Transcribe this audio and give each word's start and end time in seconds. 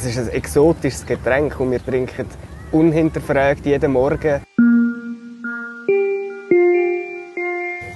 es 0.00 0.16
ist 0.16 0.18
ein 0.18 0.28
exotisches 0.28 1.04
Getränk 1.04 1.60
und 1.60 1.72
wir 1.72 1.84
trinken 1.84 2.26
unhinterfragt 2.72 3.66
jeden 3.66 3.92
Morgen. 3.92 4.40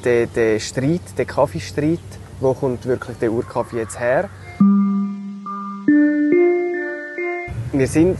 Der, 0.04 0.26
der 0.26 0.58
Streit, 0.60 1.00
der 1.16 1.24
Kaffeestreit, 1.24 1.98
wo 2.40 2.52
kommt 2.52 2.84
wirklich 2.84 3.16
der 3.18 3.32
Urkaffee 3.32 3.78
jetzt 3.78 3.98
her? 3.98 4.28
Wir 7.72 7.88
sind 7.88 8.18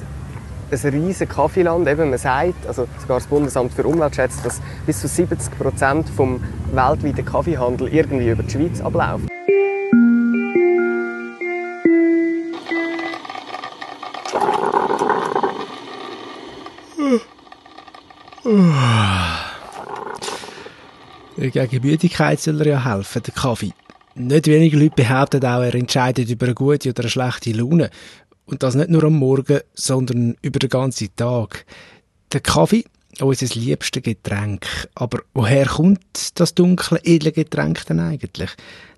ein 0.71 0.79
riesiges 0.79 1.29
Kaffeeland. 1.29 1.87
Eben, 1.87 2.09
man 2.09 2.19
sagt, 2.19 2.67
also 2.67 2.87
sogar 3.01 3.19
das 3.19 3.27
Bundesamt 3.27 3.75
für 3.75 3.85
Umwelt 3.87 4.17
schätzt, 4.17 4.47
dass 4.47 4.63
bis 4.87 5.01
zu 5.01 5.09
70 5.09 5.59
Prozent 5.59 6.09
vom 6.09 6.43
weltweiten 6.73 7.25
Kaffeehandel 7.25 7.93
irgendwie 7.93 8.31
über 8.31 8.43
die 8.43 8.51
Schweiz 8.51 8.81
abläuft. 8.81 9.34
Gegen 21.55 21.87
Müdigkeit 21.87 22.41
soll 22.41 22.61
er 22.63 22.67
ja 22.67 22.85
helfen, 22.85 23.23
der 23.23 23.33
Kaffee. 23.33 23.71
Nicht 24.17 24.49
wenige 24.49 24.77
Leute 24.77 24.97
behaupten 24.97 25.45
auch, 25.45 25.63
er 25.63 25.77
entscheidet 25.77 26.29
über 26.29 26.47
eine 26.47 26.55
gute 26.57 26.91
oder 26.91 27.03
eine 27.05 27.11
schlechte 27.11 27.53
Laune. 27.53 27.91
Und 28.45 28.65
das 28.65 28.75
nicht 28.75 28.91
nur 28.91 29.05
am 29.05 29.21
Morgen, 29.21 29.61
sondern 29.73 30.35
über 30.43 30.59
den 30.59 30.69
ganzen 30.69 31.15
Tag. 31.15 31.65
Der 32.33 32.41
Kaffee, 32.41 32.85
unser 33.21 33.55
liebstes 33.55 34.03
Getränk. 34.03 34.67
Aber 34.97 35.21
woher 35.33 35.67
kommt 35.67 36.01
das 36.41 36.57
dunkle, 36.57 36.99
edle 37.05 37.31
Getränk 37.31 37.87
denn 37.87 38.01
eigentlich? 38.01 38.51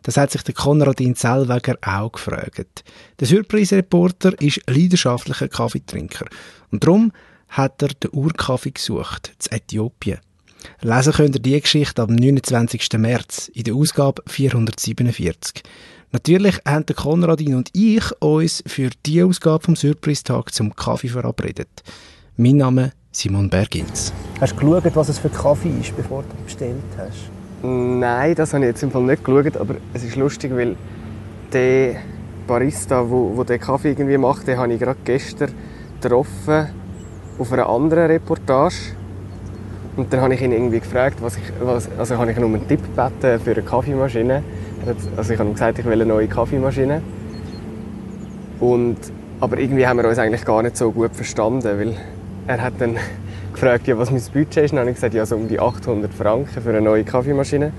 Das 0.03 0.17
hat 0.17 0.31
sich 0.31 0.41
der 0.41 0.55
Konradin 0.55 1.15
Zellweger 1.15 1.77
auch 1.83 2.13
gefragt. 2.13 2.85
Der 3.21 3.27
Surprise-Reporter 3.27 4.33
ist 4.41 4.63
leidenschaftlicher 4.67 5.49
Kaffeetrinker. 5.49 6.25
Und 6.71 6.85
darum 6.85 7.13
hat 7.49 7.83
er 7.83 7.89
den 7.89 8.13
Urkaffee 8.15 8.71
gesucht, 8.71 9.35
zu 9.39 9.51
Äthiopien. 9.51 10.21
Lesen 10.81 11.13
könnt 11.13 11.37
ihr 11.37 11.43
die 11.43 11.61
Geschichte 11.61 12.03
am 12.03 12.15
29. 12.15 12.89
März 12.99 13.49
in 13.55 13.65
der 13.65 13.75
Ausgabe 13.75 14.23
447. 14.27 15.63
Natürlich 16.13 16.59
haben 16.67 16.87
der 16.87 16.97
Konradin 16.97 17.57
und 17.57 17.71
ich 17.73 18.05
uns 18.21 18.63
für 18.67 18.91
die 19.05 19.23
Ausgabe 19.23 19.65
vom 19.65 19.77
Surprise-Tag 19.77 20.53
zum 20.53 20.75
Kaffee 20.75 21.09
verabredet. 21.09 21.69
Mein 22.37 22.57
Name 22.57 22.93
Simon 23.13 23.51
Bergins. 23.51 24.13
Hast 24.41 24.53
du 24.53 24.57
geschaut, 24.57 24.97
was 24.97 25.09
es 25.09 25.19
für 25.19 25.31
Kaffee 25.31 25.73
ist, 25.81 25.97
bevor 25.97 26.23
du 26.23 26.45
bestellt 26.45 26.77
hast? 26.97 27.31
Nein, 27.63 28.35
das 28.35 28.53
habe 28.53 28.65
ich 28.65 28.69
jetzt 28.69 28.83
im 28.83 28.91
Fall 28.91 29.03
nicht 29.03 29.25
geschaut, 29.25 29.57
aber 29.57 29.77
es 29.95 30.05
ist 30.05 30.17
lustig, 30.17 30.55
weil 30.55 30.77
der 31.53 31.97
Barista, 32.47 33.09
wo, 33.09 33.37
wo 33.37 33.45
den 33.45 33.59
Kaffee 33.59 33.91
irgendwie 33.91 34.19
macht, 34.19 34.47
den 34.47 34.59
habe 34.59 34.73
ich 34.73 34.79
gerade 34.79 34.99
gestern 35.05 35.51
getroffen 36.01 36.69
auf 37.39 37.53
einer 37.53 37.69
anderen 37.69 38.07
Reportage. 38.07 38.95
Und 39.97 40.13
dann 40.13 40.21
habe 40.21 40.35
ich 40.35 40.43
ihn 40.43 40.53
irgendwie 40.53 40.81
gefragt, 40.81 41.17
was 41.21 41.37
ich, 41.37 41.43
was, 41.61 41.89
also 41.99 42.19
habe 42.19 42.31
ich 42.31 42.37
ihn 42.37 42.45
um 42.45 42.55
einen 42.55 42.69
Tipp 42.69 42.81
gebeten 42.83 43.41
für 43.41 43.53
eine 43.53 43.63
Kaffeemaschine. 43.63 44.43
Also 45.17 45.33
ich 45.33 45.39
habe 45.39 45.49
ihm 45.49 45.55
gesagt, 45.55 45.79
ich 45.79 45.85
will 45.87 45.95
eine 45.95 46.07
neue 46.07 46.29
Kaffeemaschine. 46.29 47.01
Und, 48.61 48.97
aber 49.41 49.59
irgendwie 49.59 49.87
haben 49.87 49.99
wir 49.99 50.09
uns 50.09 50.19
eigentlich 50.19 50.45
gar 50.45 50.63
nicht 50.63 50.77
so 50.77 50.93
gut 50.93 51.15
verstanden, 51.15 51.65
weil 51.65 51.95
er 52.47 52.63
hat 52.63 52.75
dann 52.79 52.97
gefragt, 53.53 53.87
ja, 53.87 53.97
was 53.97 54.11
mein 54.11 54.23
Budget 54.33 54.65
ist. 54.65 54.73
Und 54.73 54.77
dann 54.77 54.81
habe 54.81 54.91
ich 54.91 54.97
gesagt, 54.97 55.15
ja, 55.15 55.25
so 55.25 55.37
um 55.37 55.49
die 55.49 55.59
800 55.59 56.13
Franken 56.13 56.61
für 56.61 56.69
eine 56.69 56.83
neue 56.83 57.05
Kaffeemaschine. 57.05 57.73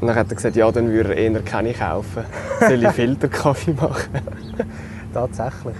Und 0.00 0.08
dann 0.08 0.16
hat 0.16 0.30
er 0.30 0.34
gesagt, 0.34 0.56
ja, 0.56 0.70
dann 0.72 0.90
würde 0.90 1.14
er 1.14 1.16
eher 1.16 1.40
keine 1.42 1.72
kaufen. 1.72 2.24
Soll 2.60 2.82
ich 2.82 2.90
Filterkaffee 2.90 3.74
machen? 3.74 4.10
Tatsächlich. 5.12 5.74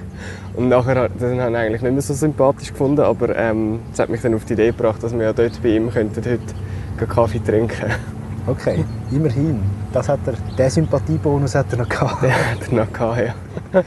Und 0.54 0.68
nachher, 0.68 1.08
das 1.08 1.22
habe 1.22 1.34
ich 1.34 1.56
eigentlich 1.56 1.82
nicht 1.82 1.92
mehr 1.92 2.02
so 2.02 2.14
sympathisch 2.14 2.70
gefunden, 2.70 3.02
aber 3.02 3.36
ähm, 3.36 3.80
das 3.90 4.00
hat 4.00 4.08
mich 4.08 4.22
dann 4.22 4.34
auf 4.34 4.44
die 4.44 4.54
Idee 4.54 4.68
gebracht, 4.68 5.02
dass 5.02 5.12
wir 5.12 5.22
ja 5.22 5.32
dort 5.32 5.62
bei 5.62 5.68
ihm 5.70 5.90
könnten 5.90 6.24
heute 6.24 7.06
Kaffee 7.06 7.40
trinken 7.40 7.92
Okay, 8.46 8.82
immerhin. 9.10 9.60
Das 9.92 10.08
hat 10.08 10.20
er, 10.26 10.32
den 10.56 10.70
Sympathiebonus 10.70 11.54
hat 11.54 11.66
er 11.72 11.78
noch 11.78 11.88
gehabt. 11.88 12.22
Den 12.22 12.32
hat 12.32 12.68
er 12.70 12.74
noch 12.74 12.92
gehabt, 12.92 13.20
ja. 13.74 13.84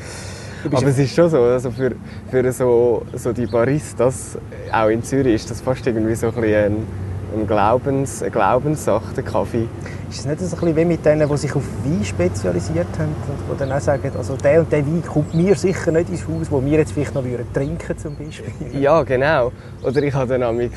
Aber 0.72 0.88
es 0.88 1.00
ist 1.00 1.16
schon 1.16 1.30
so, 1.30 1.42
also 1.42 1.72
für, 1.72 1.96
für 2.30 2.52
so, 2.52 3.04
so 3.14 3.34
die 3.34 3.48
Baristas, 3.48 4.38
auch 4.72 4.90
in 4.90 5.02
Zürich, 5.04 5.36
ist 5.36 5.50
das 5.50 5.62
fast 5.62 5.88
irgendwie 5.88 6.14
so 6.14 6.28
ein 6.28 6.34
bisschen 6.34 6.74
ein 6.74 6.88
Glaubens, 7.48 8.22
eine 8.22 8.32
Glaubenssache, 8.32 9.14
der 9.16 9.24
Kaffee. 9.24 9.68
Ist 10.10 10.20
es 10.20 10.26
nicht 10.26 10.40
so 10.40 10.46
ein 10.46 10.50
bisschen 10.50 10.76
wie 10.76 10.86
mit 10.86 11.06
denen, 11.06 11.30
die 11.30 11.38
sich 11.38 11.56
auf 11.56 11.64
Wein 11.84 12.04
spezialisiert 12.04 12.88
haben 13.00 13.16
und 13.50 13.56
die 13.56 13.60
dann 13.60 13.72
auch 13.72 13.80
sagen, 13.80 14.12
also 14.18 14.36
der 14.36 14.60
und 14.60 14.72
der 14.72 14.86
Wein 14.86 15.04
kommt 15.06 15.34
mir 15.34 15.56
sicher 15.56 15.92
nicht 15.92 16.10
ins 16.10 16.28
Haus, 16.28 16.52
wo 16.52 16.64
wir 16.64 16.80
jetzt 16.80 16.92
vielleicht 16.92 17.16
noch 17.16 17.24
würden 17.24 17.48
trinken 17.54 17.98
zum 17.98 18.16
Beispiel? 18.16 18.52
Ja, 18.82 19.04
genau. 19.04 19.52
Oder 19.84 20.04
ich 20.04 20.14
habe 20.14 20.38
dann 20.38 20.70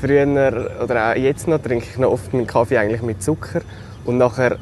früher 0.00 0.70
oder 0.82 1.10
auch 1.10 1.16
jetzt 1.16 1.48
noch 1.48 1.58
trinke 1.58 1.86
ich 1.90 1.98
noch 1.98 2.12
oft 2.12 2.32
meinen 2.32 2.46
Kaffee 2.46 2.78
eigentlich 2.78 3.02
mit 3.02 3.22
Zucker 3.22 3.62
und 4.04 4.18
nachher 4.18 4.58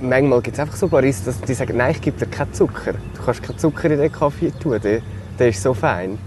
manchmal 0.00 0.40
gibt 0.42 0.56
es 0.56 0.60
einfach 0.60 0.76
so 0.76 0.88
Baristas, 0.88 1.40
die 1.40 1.54
sagen, 1.54 1.76
nein, 1.76 1.92
ich 1.92 2.00
gebe 2.00 2.18
dir 2.18 2.26
keinen 2.26 2.52
Zucker. 2.52 2.92
Du 3.14 3.22
kannst 3.24 3.42
keinen 3.42 3.58
Zucker 3.58 3.90
in 3.90 4.00
den 4.00 4.12
Kaffee 4.12 4.50
tun, 4.50 4.78
der, 4.82 5.00
der 5.38 5.48
ist 5.48 5.62
so 5.62 5.74
fein. 5.74 6.18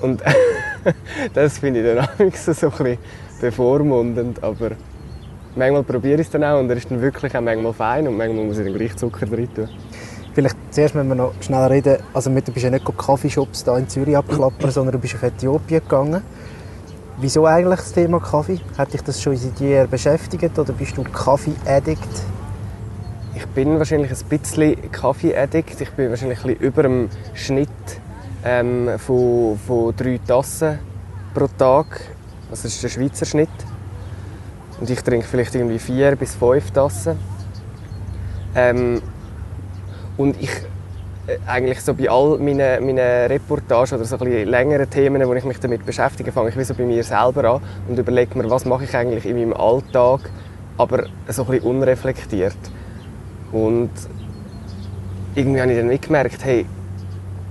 Und 0.00 0.22
das 1.34 1.58
finde 1.58 1.80
ich 1.80 1.86
dann 1.86 2.04
auch 2.04 2.36
so 2.36 2.68
ein 2.68 2.70
bisschen 2.72 2.98
bevormundend, 3.40 4.42
aber 4.42 4.72
manchmal 5.54 5.82
probiere 5.82 6.20
ich 6.20 6.26
es 6.26 6.30
dann 6.30 6.44
auch 6.44 6.58
und 6.60 6.70
er 6.70 6.76
ist 6.76 6.90
dann 6.90 7.00
wirklich 7.00 7.36
auch 7.36 7.40
manchmal 7.40 7.72
fein 7.72 8.08
und 8.08 8.16
manchmal 8.16 8.44
muss 8.44 8.58
ich 8.58 8.64
dann 8.64 8.74
gleich 8.74 8.96
Zucker 8.96 9.26
drin 9.26 9.48
tun. 9.54 9.68
Vielleicht 10.34 10.56
zuerst 10.70 10.94
müssen 10.94 11.08
wir 11.08 11.14
noch 11.14 11.32
schnell 11.40 11.64
reden, 11.66 11.98
also 12.12 12.30
du 12.30 12.52
bist 12.52 12.64
ja 12.64 12.70
nicht 12.70 12.84
Kaffeeshops 12.98 13.64
hier 13.64 13.76
in 13.78 13.88
Zürich 13.88 14.16
abklappern, 14.16 14.70
sondern 14.70 14.92
du 14.92 14.98
bist 14.98 15.14
auf 15.14 15.22
Äthiopien 15.22 15.80
gegangen. 15.80 16.22
Wieso 17.18 17.46
eigentlich 17.46 17.80
das 17.80 17.94
Thema 17.94 18.20
Kaffee? 18.20 18.60
Hat 18.76 18.92
dich 18.92 19.00
das 19.00 19.22
schon 19.22 19.32
in 19.32 19.54
dir 19.54 19.86
beschäftigt 19.86 20.58
oder 20.58 20.74
bist 20.74 20.98
du 20.98 21.02
Kaffee-Addict? 21.02 22.00
Ich 23.34 23.46
bin 23.48 23.78
wahrscheinlich 23.78 24.10
ein 24.10 24.28
bisschen 24.28 24.90
Kaffee-Addict. 24.92 25.80
Ich 25.80 25.90
bin 25.92 26.10
wahrscheinlich 26.10 26.38
ein 26.40 26.48
bisschen 26.48 26.60
über 26.60 26.82
dem 26.82 27.08
Schnitt 27.32 27.70
ähm, 28.44 28.90
von, 28.98 29.58
von 29.66 29.96
drei 29.96 30.20
Tassen 30.26 30.78
pro 31.32 31.46
Tag. 31.56 32.15
Das 32.50 32.64
ist 32.64 32.82
der 32.82 32.88
Schweizer 32.88 33.26
Schnitt. 33.26 33.48
Und 34.80 34.90
ich 34.90 35.00
trinke 35.00 35.26
vielleicht 35.26 35.54
irgendwie 35.54 35.78
vier 35.78 36.16
bis 36.16 36.34
fünf 36.34 36.70
Tassen. 36.70 37.18
Ähm, 38.54 39.02
und 40.16 40.40
ich 40.40 40.50
äh, 41.26 41.38
eigentlich 41.46 41.80
so 41.80 41.92
bei 41.92 42.08
all 42.08 42.38
meinen, 42.38 42.86
meinen 42.86 43.26
Reportagen 43.26 43.96
oder 43.96 44.04
so 44.04 44.16
längeren 44.24 44.88
Themen, 44.88 45.26
wo 45.26 45.34
ich 45.34 45.44
mich 45.44 45.58
damit 45.58 45.84
beschäftige, 45.84 46.30
fange 46.30 46.50
ich 46.50 46.56
wie 46.56 46.64
so 46.64 46.74
bei 46.74 46.84
mir 46.84 47.02
selber 47.02 47.54
an 47.54 47.60
und 47.88 47.98
überlege 47.98 48.38
mir, 48.38 48.48
was 48.48 48.64
mache 48.64 48.84
ich 48.84 48.96
eigentlich 48.96 49.26
in 49.26 49.36
meinem 49.36 49.52
Alltag, 49.52 50.30
aber 50.78 51.06
so 51.28 51.46
ein 51.48 51.60
unreflektiert. 51.60 52.56
Und 53.50 53.90
irgendwie 55.34 55.60
habe 55.60 55.72
ich 55.72 55.78
dann 55.78 56.00
gemerkt, 56.00 56.44
hey, 56.44 56.64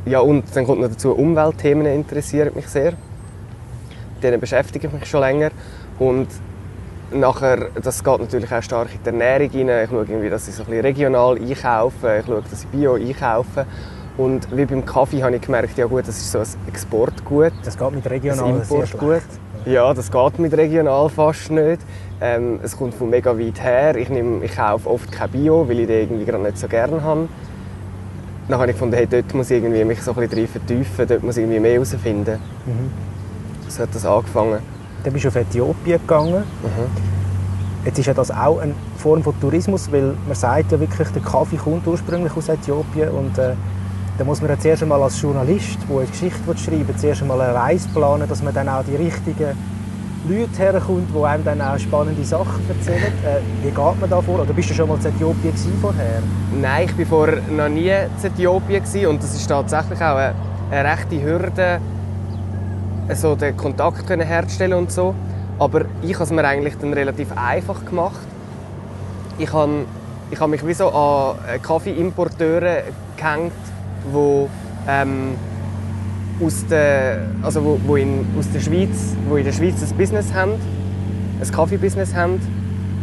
ja 0.05 0.19
und 0.19 0.43
dann 0.55 0.65
kommt 0.65 0.79
noch 0.79 0.89
dazu, 0.89 1.11
Umweltthemen 1.13 1.85
interessieren 1.85 2.51
mich 2.55 2.67
sehr. 2.67 2.93
Mit 4.15 4.23
denen 4.23 4.39
beschäftige 4.39 4.87
ich 4.87 4.93
mich 4.93 5.05
schon 5.05 5.21
länger 5.21 5.51
und 5.99 6.27
Nachher, 7.11 7.69
das 7.81 8.03
geht 8.03 8.19
natürlich 8.19 8.51
auch 8.51 8.63
stark 8.63 8.89
in 8.93 8.99
die 9.03 9.09
Ernährung 9.09 9.69
rein. 9.69 9.83
Ich 9.83 9.89
schaue 9.89 10.05
irgendwie, 10.07 10.29
dass 10.29 10.47
ich 10.47 10.55
so 10.55 10.63
ein 10.63 10.69
bisschen 10.69 10.85
regional 10.85 11.37
einkaufe. 11.37 12.17
Ich 12.19 12.25
schaue, 12.25 12.41
dass 12.49 12.63
ich 12.63 12.67
Bio 12.69 12.95
einkaufe. 12.95 13.65
Und 14.17 14.47
wie 14.55 14.65
beim 14.65 14.85
Kaffee 14.85 15.21
habe 15.21 15.35
ich 15.35 15.41
gemerkt, 15.41 15.77
ja 15.77 15.85
gut, 15.85 16.07
das 16.07 16.17
ist 16.17 16.31
so 16.31 16.39
ein 16.39 16.45
Exportgut. 16.67 17.53
Das 17.63 17.77
geht 17.77 17.91
mit 17.91 18.09
regional 18.09 18.45
ein 18.45 18.55
Importgut. 18.55 19.21
Ja, 19.65 19.93
das 19.93 20.11
geht 20.11 20.39
mit 20.39 20.53
regional 20.57 21.09
fast 21.09 21.51
nicht. 21.51 21.81
Ähm, 22.21 22.59
es 22.63 22.75
kommt 22.75 22.95
von 22.95 23.09
mega 23.09 23.37
weit 23.37 23.61
her. 23.61 23.95
Ich, 23.95 24.09
nehme, 24.09 24.43
ich 24.43 24.55
kaufe 24.55 24.89
oft 24.89 25.11
kein 25.11 25.29
Bio, 25.29 25.67
weil 25.67 25.81
ich 25.81 25.87
den 25.87 26.01
irgendwie 26.01 26.25
gerade 26.25 26.43
nicht 26.43 26.57
so 26.57 26.67
gerne 26.67 27.03
habe. 27.03 27.27
Dann 28.47 28.59
habe 28.59 28.71
ich 28.71 28.75
gefunden, 28.75 28.95
hey, 28.95 29.07
dort 29.07 29.33
muss 29.33 29.51
ich 29.51 29.61
irgendwie 29.61 29.83
mich 29.83 30.01
so 30.01 30.11
ein 30.11 30.27
bisschen 30.27 30.47
vertiefen, 30.47 31.07
dort 31.07 31.23
muss 31.23 31.37
ich 31.37 31.43
irgendwie 31.43 31.59
mehr 31.59 31.73
herausfinden. 31.73 32.39
Mhm. 32.65 33.14
So 33.67 33.83
hat 33.83 33.93
das 33.93 34.05
angefangen. 34.05 34.59
Dann 35.03 35.13
bist 35.13 35.25
du 35.25 35.29
auf 35.29 35.35
Äthiopien 35.35 35.99
gegangen. 35.99 36.43
Mhm. 36.63 37.85
Jetzt 37.85 37.99
ist 37.99 38.07
ja 38.07 38.13
das 38.13 38.31
auch 38.31 38.59
eine 38.59 38.73
Form 38.97 39.21
von 39.21 39.39
Tourismus, 39.39 39.91
weil 39.91 40.15
man 40.25 40.35
sagt 40.35 40.71
ja 40.71 40.79
wirklich, 40.79 41.07
der 41.09 41.21
Kaffee 41.21 41.57
kommt 41.57 41.85
ursprünglich 41.85 42.35
aus 42.35 42.49
Äthiopien 42.49 43.09
und 43.09 43.37
äh, 43.37 43.53
da 44.17 44.23
muss 44.23 44.41
man 44.41 44.49
ja 44.49 44.57
zuerst 44.57 44.81
einmal 44.81 45.03
als 45.03 45.21
Journalist, 45.21 45.77
der 45.87 45.97
eine 45.97 46.07
Geschichte 46.07 46.57
schreiben 46.57 46.87
will, 46.87 46.95
zuerst 46.95 47.21
einmal 47.21 47.41
eine 47.41 47.53
Reise 47.53 47.87
planen, 47.89 48.27
dass 48.27 48.41
man 48.41 48.53
dann 48.53 48.69
auch 48.69 48.83
die 48.83 48.95
richtigen 48.95 49.55
Leute 50.27 50.57
herkommt, 50.57 51.09
die 51.13 51.23
einem 51.23 51.43
dann 51.43 51.61
auch 51.61 51.77
spannende 51.77 52.23
Sachen 52.23 52.67
erzählen. 52.67 53.13
Äh, 53.23 53.41
wie 53.61 53.69
geht 53.69 53.77
man 53.77 54.09
da 54.09 54.21
vor? 54.21 54.41
Oder 54.41 54.53
bist 54.53 54.69
du 54.71 54.73
schon 54.73 54.89
mal 54.89 54.97
in 54.97 55.05
Äthiopien 55.05 55.53
vorher? 55.79 56.23
Nein, 56.59 56.89
ich 56.89 56.97
war 56.97 57.05
vorher 57.05 57.41
noch 57.55 57.69
nie 57.69 57.89
in 57.89 58.09
Äthiopien 58.23 59.07
und 59.07 59.21
das 59.21 59.35
ist 59.35 59.47
tatsächlich 59.47 59.99
auch 59.99 60.15
eine, 60.15 60.33
eine 60.71 60.89
rechte 60.89 61.21
Hürde, 61.21 61.79
so 63.13 63.35
den 63.35 63.55
Kontakt 63.55 64.07
können 64.07 64.25
herzustellen 64.25 64.77
und 64.77 64.91
so. 64.91 65.13
Aber 65.59 65.85
ich 66.01 66.13
habe 66.15 66.23
es 66.23 66.31
mir 66.31 66.45
eigentlich 66.45 66.75
dann 66.77 66.93
relativ 66.93 67.29
einfach 67.35 67.85
gemacht. 67.85 68.27
Ich 69.37 69.51
habe, 69.53 69.85
ich 70.31 70.39
habe 70.39 70.51
mich 70.51 70.65
wie 70.65 70.73
so 70.73 70.89
an 70.89 71.37
Kaffeeimporteure 71.61 72.83
gehängt, 73.15 73.53
die 74.13 74.47
ähm, 74.87 75.35
aus 76.43 76.65
der, 76.67 77.27
also 77.41 77.63
wo, 77.63 77.79
wo 77.85 77.95
in, 77.95 78.25
aus 78.37 78.49
der 78.51 78.59
Schweiz, 78.59 79.15
wo 79.29 79.37
in 79.37 79.45
der 79.45 79.53
Schweiz 79.53 79.81
ein 79.81 79.97
Business 79.97 80.33
haben, 80.33 80.53
ein 81.41 81.51
Kaffee-Business 81.51 82.13
haben 82.13 82.39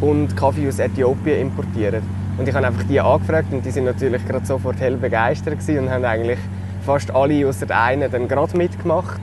und 0.01 0.37
Kaffee 0.37 0.69
aus 0.69 0.79
Äthiopien 0.79 1.41
importieren. 1.41 2.03
Und 2.39 2.49
ich 2.49 2.55
habe 2.55 2.67
einfach 2.67 2.85
die 2.85 3.01
angefragt 3.01 3.53
und 3.53 3.65
die 3.65 3.71
sind 3.71 3.85
natürlich 3.85 4.27
gerade 4.27 4.45
sofort 4.45 4.81
hell 4.81 4.97
begeistert 4.97 5.59
und 5.69 5.91
haben 5.91 6.05
eigentlich 6.05 6.39
fast 6.85 7.11
alle 7.15 7.47
außer 7.47 7.67
einen 7.71 8.11
dann 8.11 8.27
gerade 8.29 8.57
mitgemacht. 8.57 9.21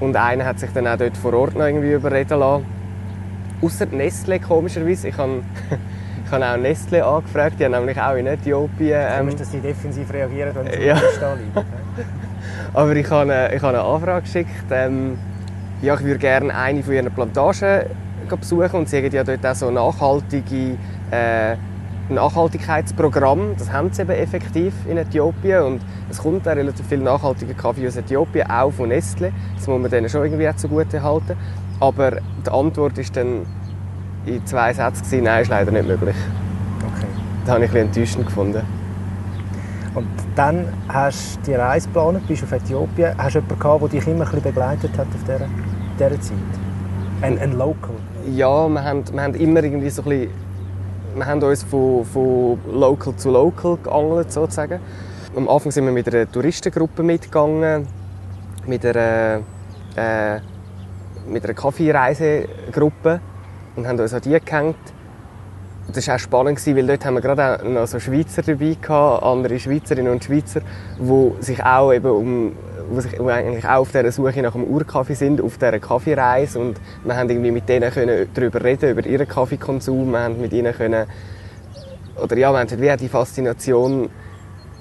Und 0.00 0.16
einer 0.16 0.44
hat 0.44 0.58
sich 0.58 0.70
dann 0.72 0.86
auch 0.86 0.96
dort 0.96 1.16
vor 1.16 1.34
Ort 1.34 1.54
noch 1.54 1.66
irgendwie 1.66 1.92
überreden 1.92 2.38
lassen. 2.38 2.66
Außer 3.62 3.86
Nestle 3.86 4.40
komischerweise. 4.40 5.08
Ich 5.08 5.16
habe, 5.16 5.42
ich 6.24 6.32
habe 6.32 6.44
auch 6.44 6.56
Nestle 6.56 7.04
angefragt, 7.04 7.56
die 7.58 7.64
haben 7.64 7.72
nämlich 7.72 8.00
auch 8.00 8.14
in 8.14 8.26
Äthiopien... 8.26 9.00
Ähm, 9.00 9.18
Komisch, 9.18 9.36
dass 9.36 9.52
sie 9.52 9.60
defensiv 9.60 10.12
reagieren, 10.12 10.54
wenn 10.54 10.72
sie 10.72 10.86
ja. 10.86 11.00
da 11.20 11.34
liegen. 11.34 11.52
Aber 12.74 12.96
ich 12.96 13.10
habe, 13.10 13.32
eine, 13.32 13.54
ich 13.54 13.62
habe 13.62 13.78
eine 13.78 13.86
Anfrage 13.86 14.22
geschickt. 14.22 14.50
Ähm, 14.70 15.16
ja, 15.80 15.94
ich 15.94 16.04
würde 16.04 16.18
gerne 16.18 16.54
eine 16.54 16.82
von 16.82 16.94
ihren 16.94 17.12
Plantagen 17.12 17.86
besuchen 18.28 18.70
und 18.72 18.88
sie 18.88 18.98
haben 18.98 19.12
ja 19.12 19.22
dort 19.22 19.46
auch 19.46 19.54
so 19.54 19.70
nachhaltige 19.70 20.76
äh, 21.10 21.56
Nachhaltigkeitsprogramm. 22.08 23.56
Das 23.58 23.72
haben 23.72 23.92
sie 23.92 24.02
eben 24.02 24.12
effektiv 24.12 24.74
in 24.88 24.98
Äthiopien 24.98 25.62
und 25.62 25.80
es 26.10 26.18
kommt 26.18 26.46
auch 26.46 26.54
relativ 26.56 26.86
viel 26.86 26.98
nachhaltiger 26.98 27.54
Kaffee 27.54 27.86
aus 27.86 27.96
Äthiopien, 27.96 28.50
auch 28.50 28.70
von 28.70 28.88
Nestle. 28.88 29.32
Das 29.56 29.66
muss 29.66 29.80
man 29.80 29.90
denen 29.90 30.08
schon 30.08 30.22
irgendwie 30.24 30.48
zugute 30.56 31.02
halten. 31.02 31.36
Aber 31.80 32.18
die 32.46 32.50
Antwort 32.50 32.98
ist 32.98 33.16
dann 33.16 33.46
in 34.26 34.44
zwei 34.46 34.72
Sätzen 34.72 35.22
nein, 35.24 35.42
ist 35.42 35.48
leider 35.48 35.70
nicht 35.70 35.86
möglich. 35.86 36.16
Okay. 36.80 37.06
Das 37.44 37.54
habe 37.54 37.64
ich 37.64 37.70
ein 37.70 37.74
bisschen 37.74 37.88
enttäuschend 37.88 38.26
gefunden. 38.26 38.62
Und 39.94 40.08
dann 40.34 40.66
hast 40.88 41.36
du 41.38 41.52
die 41.52 41.54
Reise 41.54 41.88
geplant, 41.88 42.26
bist 42.26 42.42
auf 42.42 42.52
Äthiopien. 42.52 43.16
Hast 43.16 43.34
du 43.34 43.38
jemanden 43.38 43.60
gehabt, 43.60 43.82
der 43.82 43.88
dich 43.88 44.06
immer 44.06 44.24
ein 44.24 44.30
bisschen 44.30 44.42
begleitet 44.42 44.98
hat 44.98 45.06
auf 45.06 45.22
dieser, 45.22 45.48
dieser 45.98 46.20
Zeit? 46.20 46.36
Ein, 47.22 47.38
ein 47.38 47.52
Local? 47.52 47.94
Ja, 48.26 48.68
wir 48.68 48.82
haben, 48.82 49.04
wir 49.12 49.22
haben 49.22 49.34
immer 49.34 49.62
irgendwie 49.62 49.90
so 49.90 50.02
ein 50.02 50.08
bisschen, 50.08 50.30
wir 51.14 51.26
haben 51.26 51.42
uns 51.42 51.62
von, 51.62 52.04
von 52.04 52.58
Local 52.72 53.14
zu 53.16 53.30
Local 53.30 53.76
geangelt, 53.76 54.32
sozusagen. 54.32 54.80
Am 55.36 55.48
Anfang 55.48 55.70
sind 55.70 55.84
wir 55.84 55.92
mit 55.92 56.12
einer 56.12 56.30
Touristengruppe 56.30 57.02
mitgegangen, 57.02 57.86
mit 58.66 58.84
einer, 58.84 59.40
äh, 59.96 60.40
mit 61.28 61.44
einer 61.44 61.54
Kaffeereisegruppe 61.54 63.20
und 63.76 63.86
haben 63.86 63.98
uns 63.98 64.14
an 64.14 64.20
die 64.22 64.38
gehängt 64.44 64.76
das 65.92 66.08
war 66.08 66.14
auch 66.14 66.18
spannend, 66.18 66.66
weil 66.66 66.86
dort 66.86 67.04
haben 67.04 67.14
wir 67.14 67.20
gerade 67.20 67.60
auch 67.60 67.68
noch 67.68 67.86
so 67.86 68.00
Schweizer 68.00 68.42
dabei 68.42 68.76
gehabt, 68.80 69.22
andere 69.22 69.58
Schweizerinnen 69.58 70.12
und 70.12 70.24
Schweizer, 70.24 70.62
die 70.98 71.42
sich 71.42 71.62
auch 71.62 71.92
eben 71.92 72.10
um 72.10 72.52
sich 72.98 73.20
eigentlich 73.20 73.64
auch 73.64 73.80
auf 73.80 73.92
dieser 73.92 74.12
Suche 74.12 74.42
nach 74.42 74.54
einem 74.54 74.64
Urkaffee 74.64 75.14
sind, 75.14 75.40
auf 75.40 75.58
dieser 75.58 75.78
Kaffeereise 75.78 76.58
und 76.58 76.80
wir 77.04 77.16
haben 77.16 77.28
irgendwie 77.30 77.50
mit 77.50 77.68
denen 77.68 77.90
können 77.90 78.28
darüber 78.34 78.62
reden, 78.62 78.90
über 78.90 79.06
ihren 79.06 79.28
Kaffeekonsum, 79.28 80.10
wir 80.10 80.20
haben 80.20 80.40
mit 80.40 80.52
ihnen 80.52 80.72
können, 80.72 81.06
oder 82.22 82.36
ja, 82.36 82.52
wir 82.52 82.58
haben 82.90 82.98
die 82.98 83.08
Faszination 83.08 84.10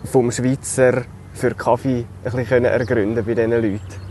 vom 0.06 0.32
Schweizer 0.32 1.04
für 1.34 1.56
Kaffee 1.56 2.06
ein 2.24 2.32
bisschen 2.32 2.66
ergründen 2.66 3.26
bei 3.26 3.34
diesen 3.34 3.52
Leuten 3.52 4.04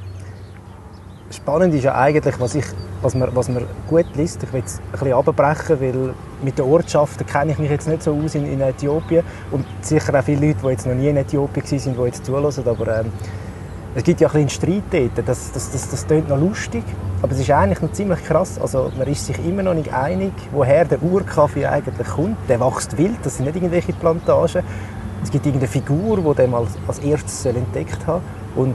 spannend 1.33 1.75
ist 1.75 1.85
ja 1.85 1.95
eigentlich, 1.95 2.39
was, 2.39 2.55
ich, 2.55 2.65
was, 3.01 3.15
man, 3.15 3.35
was 3.35 3.49
man 3.49 3.67
gut 3.89 4.07
liest. 4.15 4.43
Ich 4.43 4.53
will 4.53 4.63
es 4.65 4.79
ein 4.79 4.93
bisschen 4.93 5.13
abbrechen, 5.13 5.81
weil 5.81 6.15
mit 6.43 6.59
den 6.59 6.65
Ortschaften 6.65 7.27
kenne 7.27 7.53
ich 7.53 7.59
mich 7.59 7.71
jetzt 7.71 7.89
nicht 7.89 8.03
so 8.03 8.15
aus 8.15 8.35
in, 8.35 8.51
in 8.51 8.61
Äthiopien. 8.61 9.25
Und 9.51 9.65
sicher 9.81 10.19
auch 10.19 10.25
viele 10.25 10.49
Leute, 10.49 10.61
die 10.63 10.69
jetzt 10.69 10.87
noch 10.87 10.95
nie 10.95 11.09
in 11.09 11.17
Äthiopien 11.17 11.65
waren, 11.65 11.97
die 11.97 12.03
jetzt 12.05 12.25
zulassen. 12.25 12.67
Aber 12.67 13.01
ähm, 13.01 13.13
es 13.95 14.05
gibt 14.05 14.21
ja 14.21 14.29
ein 14.29 14.47
bisschen 14.47 14.49
Streit 14.49 15.13
dort. 15.15 15.29
Das, 15.29 15.53
das, 15.53 15.71
das, 15.71 15.91
das 15.91 16.07
klingt 16.07 16.29
noch 16.29 16.39
lustig. 16.39 16.83
Aber 17.21 17.33
es 17.33 17.41
ist 17.41 17.51
eigentlich 17.51 17.83
noch 17.83 17.93
ziemlich 17.93 18.25
krass. 18.25 18.59
Also, 18.61 18.91
man 18.97 19.07
ist 19.07 19.27
sich 19.27 19.39
immer 19.47 19.63
noch 19.63 19.75
nicht 19.75 19.93
einig, 19.93 20.33
woher 20.51 20.85
der 20.85 21.03
Urkaffee 21.03 21.67
eigentlich 21.67 22.09
kommt. 22.09 22.37
Der 22.49 22.59
wächst 22.59 22.97
wild, 22.97 23.19
das 23.23 23.37
sind 23.37 23.47
nicht 23.47 23.57
irgendwelche 23.57 23.93
Plantagen. 23.93 24.63
Es 25.23 25.31
gibt 25.31 25.47
irgendeine 25.47 25.71
Figur, 25.71 26.17
die 26.17 26.43
den 26.43 26.55
als, 26.55 26.71
als 26.89 26.99
erstes 27.01 27.45
entdeckt 27.45 28.07
hat. 28.07 28.23
Und 28.57 28.75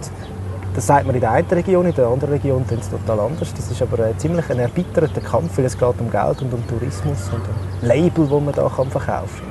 das 0.76 0.86
sagt 0.86 1.08
man 1.08 1.16
in 1.16 1.22
der 1.22 1.32
einen 1.32 1.48
Region, 1.48 1.88
in 1.88 1.96
der 1.96 2.08
anderen 2.08 2.34
Region 2.36 2.66
tun 2.68 2.78
es 2.80 2.90
total 2.90 3.20
anders. 3.20 3.52
Das 3.54 3.72
ist 3.72 3.82
aber 3.82 4.06
ein 4.06 4.18
ziemlich 4.20 4.48
ein 4.52 4.60
erbitterter 4.60 5.22
Kampf, 5.22 5.58
weil 5.58 5.66
es 5.66 5.78
geht 5.78 6.00
um 6.00 6.12
Geld 6.12 6.42
und 6.42 6.54
um 6.54 6.68
Tourismus 6.68 7.30
und 7.34 7.42
um 7.42 7.88
Label, 7.88 8.28
das 8.28 8.42
man 8.42 8.54
da 8.54 8.72
kann 8.74 8.90
verkaufen 8.90 9.42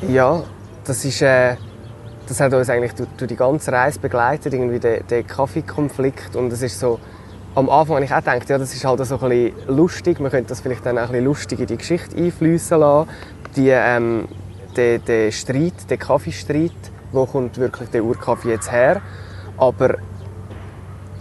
kann. 0.00 0.14
Ja, 0.14 0.42
das 0.84 1.04
ist... 1.04 1.20
Äh 1.20 1.56
das 2.28 2.40
hat 2.40 2.52
uns 2.52 2.68
eigentlich 2.68 2.94
durch, 2.94 3.08
durch 3.16 3.28
die 3.28 3.36
ganze 3.36 3.72
Reise 3.72 3.98
begleitet, 4.00 4.52
irgendwie 4.52 4.78
der, 4.78 5.02
der 5.02 5.22
Kaffeekonflikt. 5.22 6.36
Und 6.36 6.52
es 6.52 6.62
ist 6.62 6.78
so, 6.78 6.98
am 7.54 7.70
Anfang 7.70 7.96
habe 7.96 8.04
ich 8.04 8.12
auch 8.12 8.18
gedacht, 8.18 8.48
ja, 8.48 8.58
das 8.58 8.74
ist 8.74 8.84
halt 8.84 9.04
so 9.04 9.18
ein 9.18 9.28
bisschen 9.28 9.76
lustig, 9.76 10.20
man 10.20 10.30
könnte 10.30 10.50
das 10.50 10.60
vielleicht 10.60 10.84
dann 10.84 10.98
auch 10.98 11.02
ein 11.02 11.08
bisschen 11.08 11.24
lustig 11.24 11.60
in 11.60 11.66
die 11.66 11.76
Geschichte 11.76 12.16
einfließen 12.16 12.78
lassen, 12.78 13.08
die, 13.56 13.70
ähm, 13.70 14.28
der, 14.76 14.98
der 14.98 15.30
Streit, 15.30 15.88
der 15.88 15.96
Kaffeestreit, 15.96 16.72
wo 17.12 17.24
kommt 17.24 17.58
wirklich 17.58 17.88
der 17.90 18.04
Urkaffee 18.04 18.50
jetzt 18.50 18.70
her, 18.70 19.00
aber 19.56 19.96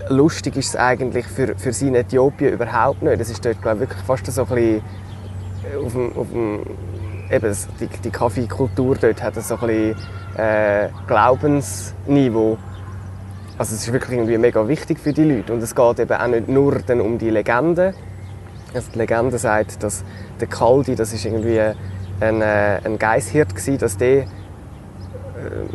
lustig 0.10 0.58
ist 0.58 0.69
es 0.69 0.75
eigentlich 0.75 1.25
für, 1.25 1.56
für 1.56 1.72
sie 1.72 1.88
in 1.88 1.96
Äthiopien 1.96 2.54
überhaupt 2.54 3.01
nicht. 3.01 3.19
Es 3.19 3.30
ist 3.30 3.46
dort 3.46 3.62
glaube 3.62 3.78
ich, 3.78 3.90
wirklich 3.90 4.04
fast 4.04 4.25
so 4.25 4.42
ein 4.42 4.48
bisschen 4.48 4.81
auf 5.86 5.94
dem, 5.94 6.18
auf 6.18 6.28
dem 6.31 6.60
eben 7.31 7.56
die, 7.80 7.88
die 7.88 8.10
Kaffeekultur 8.10 8.95
dort 9.00 9.22
hat 9.22 9.36
so 9.36 9.56
ein 9.56 9.68
bisschen 9.68 9.95
äh, 10.38 10.89
Glaubensniveau. 11.07 12.57
Also 13.57 13.75
es 13.75 13.81
ist 13.88 13.94
wirklich 13.94 14.18
irgendwie 14.18 14.38
mega 14.38 14.68
wichtig 14.68 15.00
für 15.00 15.13
die 15.13 15.24
Leute 15.24 15.54
und 15.54 15.63
es 15.63 15.74
geht 15.74 16.00
eben 16.00 16.13
auch 16.13 16.27
nicht 16.27 16.50
nur 16.50 16.80
dann 16.80 17.01
um 17.01 17.18
die 17.18 17.30
Legende. 17.30 17.94
Also 18.74 18.92
die 18.94 18.98
Legende 18.98 19.38
sagt, 19.38 19.81
dass 19.81 20.04
der 20.42 20.48
Kaldi, 20.48 20.95
das 20.95 21.13
ist 21.13 21.25
irgendwie 21.25 21.62
ein, 22.19 22.42
äh, 22.42 22.80
ein 22.83 23.00
Geisshirt 23.00 23.56
gewesen, 23.56 23.77
dass 23.77 23.95
der 23.98 24.24
äh, 24.24 24.25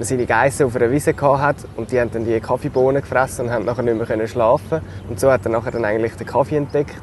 seine 0.00 0.26
Geissen 0.26 0.66
auf 0.66 0.76
einer 0.76 0.90
Wiese 0.90 1.14
hat 1.16 1.56
und 1.76 1.90
die 1.90 1.98
haben 1.98 2.10
dann 2.10 2.26
die 2.26 2.38
Kaffeebohnen 2.40 3.00
gefressen 3.00 3.46
und 3.46 3.52
haben 3.52 3.64
nachher 3.64 3.82
nicht 3.82 4.08
mehr 4.08 4.26
schlafen 4.26 4.82
und 5.08 5.18
so 5.18 5.32
hat 5.32 5.46
er 5.46 5.50
nachher 5.50 5.70
dann 5.70 5.84
eigentlich 5.86 6.14
den 6.14 6.26
Kaffee 6.26 6.56
entdeckt. 6.56 6.96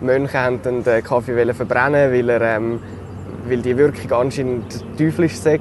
Mönche 0.00 0.40
haben 0.40 0.60
dann 0.62 0.82
den 0.82 1.04
Kaffee 1.04 1.54
verbrennen, 1.54 2.12
weil, 2.12 2.28
er, 2.28 2.40
ähm, 2.56 2.80
weil 3.48 3.62
die 3.62 3.76
Wirkung 3.76 4.12
anscheinend 4.12 4.84
teuflisch 4.98 5.36
sei. 5.36 5.60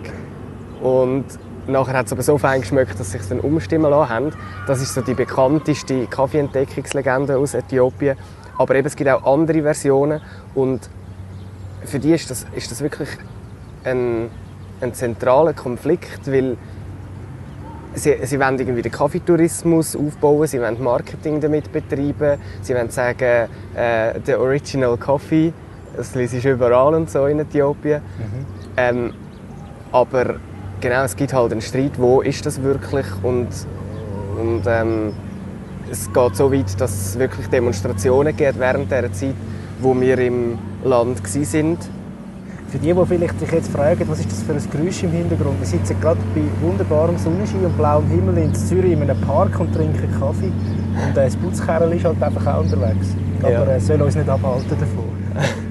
Und 0.82 1.26
nachher 1.68 1.98
hat 1.98 2.08
es 2.08 2.12
aber 2.12 2.24
so 2.24 2.38
fein 2.38 2.62
geschmeckt, 2.62 3.00
dass 3.00 3.12
sich 3.12 3.22
dann 3.28 3.40
umstimmen 3.40 3.90
lassen 3.92 4.10
haben. 4.10 4.32
Das 4.68 4.82
ist 4.82 4.94
so 4.94 5.02
die 5.02 5.14
bekannteste 5.14 6.08
Kaffeeentdeckungslegende 6.08 7.38
aus 7.38 7.54
Äthiopien. 7.54 8.18
Aber 8.58 8.76
eben, 8.76 8.88
es 8.88 8.96
gibt 8.96 9.10
auch 9.10 9.24
andere 9.24 9.62
Versionen 9.62 10.22
und 10.54 10.90
für 11.86 12.00
die 12.00 12.14
ist 12.14 12.30
das, 12.30 12.46
ist 12.56 12.70
das 12.70 12.82
wirklich 12.82 13.10
ein 13.84 14.30
ein 14.82 14.94
zentraler 14.94 15.54
Konflikt, 15.54 16.28
weil 16.28 16.58
sie, 17.94 18.18
sie 18.24 18.40
wollen 18.40 18.60
irgendwie 18.60 18.82
den 18.82 18.92
Kaffeetourismus 18.92 19.96
aufbauen, 19.96 20.48
sie 20.48 20.60
wollen 20.60 20.82
Marketing 20.82 21.40
damit 21.40 21.72
betreiben, 21.72 22.40
sie 22.62 22.74
wollen 22.74 22.90
sagen, 22.90 23.50
äh, 23.76 24.20
der 24.20 24.40
Original 24.40 24.98
Coffee, 24.98 25.54
das 25.96 26.16
ist 26.16 26.46
überall 26.46 26.94
und 26.96 27.10
so 27.10 27.26
in 27.26 27.40
Äthiopien. 27.40 28.02
Mhm. 28.02 28.46
Ähm, 28.78 29.14
aber 29.92 30.36
genau, 30.80 31.04
es 31.04 31.16
gibt 31.16 31.34
halt 31.34 31.52
einen 31.52 31.62
Streit, 31.62 31.94
wo 31.98 32.22
ist 32.22 32.46
das 32.46 32.62
wirklich 32.62 33.06
und, 33.24 33.48
und 34.40 34.64
ähm, 34.66 35.14
es 35.90 36.12
geht 36.12 36.36
so 36.36 36.52
weit, 36.52 36.80
dass 36.80 36.92
es 36.94 37.20
wirklich 37.20 37.48
Demonstrationen 37.48 38.36
gibt 38.36 38.60
während 38.60 38.90
der 38.92 39.12
Zeit, 39.12 39.36
wo 39.80 40.00
wir 40.00 40.18
im 40.20 40.58
Land 40.84 41.22
waren 41.24 41.78
für 42.72 42.78
die, 42.78 42.94
die 42.94 43.06
vielleicht 43.06 43.38
sich 43.38 43.52
jetzt 43.52 43.70
fragen, 43.70 44.08
was 44.08 44.20
ist 44.20 44.32
das 44.32 44.44
für 44.44 44.54
ein 44.54 44.72
Geräusch 44.72 45.04
im 45.04 45.12
Hintergrund, 45.12 45.60
wir 45.60 45.68
sitzen 45.68 46.00
gerade 46.00 46.22
bei 46.34 46.42
wunderbarem 46.66 47.18
Sonnenschein 47.18 47.66
und 47.66 47.78
blauem 47.78 48.08
Himmel 48.08 48.38
in 48.38 48.56
Zürich 48.56 48.94
in 48.94 49.02
einem 49.02 49.20
Park 49.22 49.60
und 49.60 49.74
trinken 49.74 50.10
Kaffee. 50.18 50.46
Und 50.46 51.18
äh, 51.18 51.26
das 51.26 51.36
Putzkerl 51.36 51.92
ist 51.92 52.06
halt 52.06 52.24
einfach 52.24 52.48
auch 52.48 52.62
unterwegs. 52.62 53.08
Aber 53.42 53.52
ja. 53.52 53.66
äh, 53.66 53.80
soll 53.80 54.02
uns 54.02 54.16
nicht 54.16 54.30
abhalten 54.30 54.70
davon. 54.70 55.12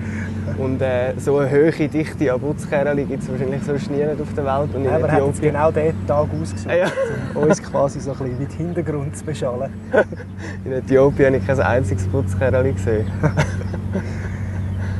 und 0.60 0.82
äh, 0.82 1.14
so 1.18 1.38
eine 1.38 1.50
hohe 1.50 1.88
Dichte 1.88 2.32
an 2.32 2.40
Putzkerlen 2.40 3.08
gibt 3.08 3.22
es 3.22 3.30
wahrscheinlich 3.30 3.62
sonst 3.62 3.90
nie 3.90 4.04
auf 4.04 4.34
der 4.36 4.44
Welt. 4.44 4.74
Und 4.74 4.84
ja, 4.84 4.98
wir 4.98 5.10
haben 5.10 5.26
jetzt 5.26 5.40
genau 5.40 5.70
diesen 5.70 6.06
Tag 6.06 6.26
ausgesucht, 6.40 6.74
ja. 6.74 6.86
um 7.34 7.44
uns 7.44 7.62
quasi 7.62 8.00
so 8.00 8.12
ein 8.12 8.18
bisschen 8.18 8.38
mit 8.38 8.52
Hintergrund 8.52 9.16
zu 9.16 9.24
beschallen. 9.24 9.72
in 10.64 10.72
Äthiopien 10.72 11.26
habe 11.28 11.36
ich 11.38 11.46
kein 11.46 11.60
einziges 11.60 12.06
Putzkerl 12.06 12.72
gesehen. 12.72 13.10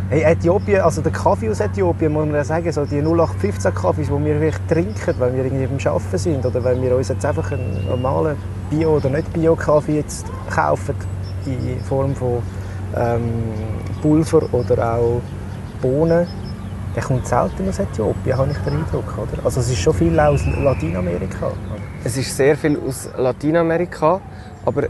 Hey, 0.09 0.23
Äthiopien, 0.23 0.81
also 0.81 1.03
der 1.03 1.13
Kaffee 1.13 1.49
aus 1.51 1.61
Äthiopien, 1.61 2.13
muss 2.13 2.27
man 2.27 2.35
ja 2.35 2.43
sagen, 2.43 2.73
so 2.73 2.85
die 2.85 3.01
0815 3.01 3.73
Kaffees, 3.73 4.09
die 4.09 4.25
wir 4.25 4.41
wirklich 4.41 4.67
trinken, 4.67 5.15
wenn 5.21 5.37
wir 5.37 5.45
irgendwie 5.45 5.67
beim 5.67 5.93
Arbeiten 5.93 6.19
sind 6.19 6.45
oder 6.45 6.65
wenn 6.65 6.83
wir 6.83 6.97
uns 6.97 7.11
jetzt 7.11 7.25
einfach 7.25 7.53
einen 7.53 7.87
normalen 7.87 8.37
Bio- 8.71 8.97
oder 8.97 9.09
nicht 9.09 9.33
Bio-Kaffee 9.33 9.99
jetzt 9.99 10.27
kaufen, 10.53 10.97
in 11.47 11.79
Form 11.85 12.13
von 12.17 12.43
ähm, 12.97 13.23
Pulver 14.03 14.43
oder 14.53 14.95
auch 14.95 15.21
Bohnen, 15.81 16.27
der 16.95 17.03
kommt 17.03 17.27
selten 17.27 17.69
aus 17.69 17.79
Äthiopien, 17.79 18.37
habe 18.37 18.51
ich 18.51 18.59
den 18.59 18.75
Eindruck. 18.75 19.17
Oder? 19.17 19.45
Also 19.45 19.61
es 19.61 19.71
ist 19.71 19.79
schon 19.79 19.95
viel 19.95 20.19
aus 20.19 20.45
Lateinamerika. 20.63 21.47
Oder? 21.47 21.81
Es 22.05 22.17
ist 22.17 22.37
sehr 22.37 22.57
viel 22.57 22.79
aus 22.87 23.09
Lateinamerika, 23.17 24.21
aber 24.65 24.89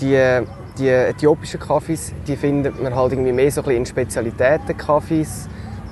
die, 0.00 0.40
die 0.78 0.88
äthiopischen 0.88 1.60
Kaffees, 1.60 2.12
die 2.26 2.36
findet 2.36 2.82
man 2.82 2.94
halt 2.94 3.12
irgendwie 3.12 3.32
mehr 3.32 3.50
so 3.50 3.62
ein 3.62 3.70
in 3.70 3.86
Spezialitäten-Kaffees. 3.86 5.48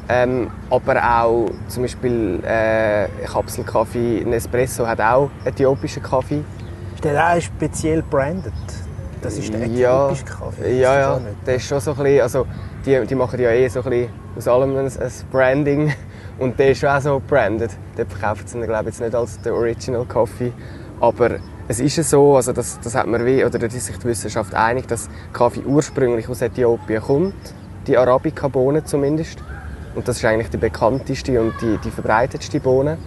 Ähm, 0.09 0.50
aber 0.71 0.97
auch 1.03 1.50
zum 1.67 1.83
Beispiel 1.83 2.41
äh, 2.45 3.09
Kapselkaffee, 3.25 4.23
Nespresso 4.25 4.87
hat 4.87 5.00
auch 5.00 5.31
äthiopischen 5.45 6.03
Kaffee. 6.03 6.45
Ist 6.95 7.05
der 7.05 7.35
auch 7.35 7.41
speziell 7.41 8.03
branded? 8.03 8.53
Das 9.21 9.37
ist 9.37 9.53
der 9.53 9.62
äthiopische 9.62 10.25
ja, 10.25 10.33
Kaffee. 10.38 10.81
Ja, 10.81 11.00
ja, 11.00 11.21
der 11.45 11.57
ist 11.57 11.67
schon 11.67 11.81
so 11.81 11.91
ein 11.91 11.97
bisschen, 11.97 12.21
also 12.21 12.47
die, 12.87 13.05
die 13.07 13.14
machen 13.14 13.40
ja 13.40 13.50
eh 13.50 13.69
so 13.69 13.81
ein 13.83 13.90
bisschen 13.90 14.11
aus 14.37 14.49
allem 14.49 14.76
ein, 14.76 14.87
ein 14.87 15.12
Branding 15.31 15.93
und 16.38 16.59
der 16.59 16.71
ist 16.71 16.85
auch 16.85 17.00
so 17.00 17.21
branded. 17.26 17.71
Der 17.97 18.07
verkauft 18.07 18.47
es 18.47 18.52
glaube 18.52 18.87
jetzt 18.87 19.00
nicht 19.00 19.14
als 19.14 19.40
der 19.43 19.55
Original 19.55 20.05
Coffee, 20.05 20.52
aber 21.00 21.38
es 21.69 21.81
ist 21.81 21.97
so, 22.09 22.37
also 22.37 22.52
das, 22.52 22.78
das 22.81 22.95
hat 22.95 23.09
man 23.09 23.26
wie, 23.26 23.45
oder 23.45 23.59
da 23.59 23.66
ist 23.66 23.87
sich 23.87 23.99
die 23.99 24.05
Wissenschaft 24.05 24.55
einig, 24.55 24.87
dass 24.87 25.11
Kaffee 25.33 25.64
ursprünglich 25.66 26.28
aus 26.28 26.40
Äthiopien 26.40 27.02
kommt, 27.02 27.35
die 27.88 27.99
Arabica-Bohne 27.99 28.85
zumindest. 28.85 29.43
Und 29.97 30.07
das 30.07 30.19
ist 30.19 30.25
eigentlich 30.25 30.50
die 30.50 30.59
bekannteste 30.59 31.40
und 31.40 31.55
die, 31.61 31.78
die 31.78 31.90
verbreitetste 31.90 32.61
Bohne. 32.61 32.99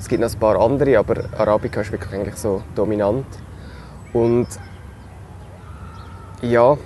Es 0.00 0.08
gibt 0.08 0.20
noch 0.20 0.32
ein 0.32 0.38
paar 0.38 0.58
andere, 0.60 0.98
aber 0.98 1.24
Arabica 1.38 1.82
ist 1.82 1.92
wirklich 1.92 2.12
eigentlich 2.12 2.36
so 2.36 2.62
dominant. 2.74 3.26
Und 4.12 4.48
ja, 6.42 6.76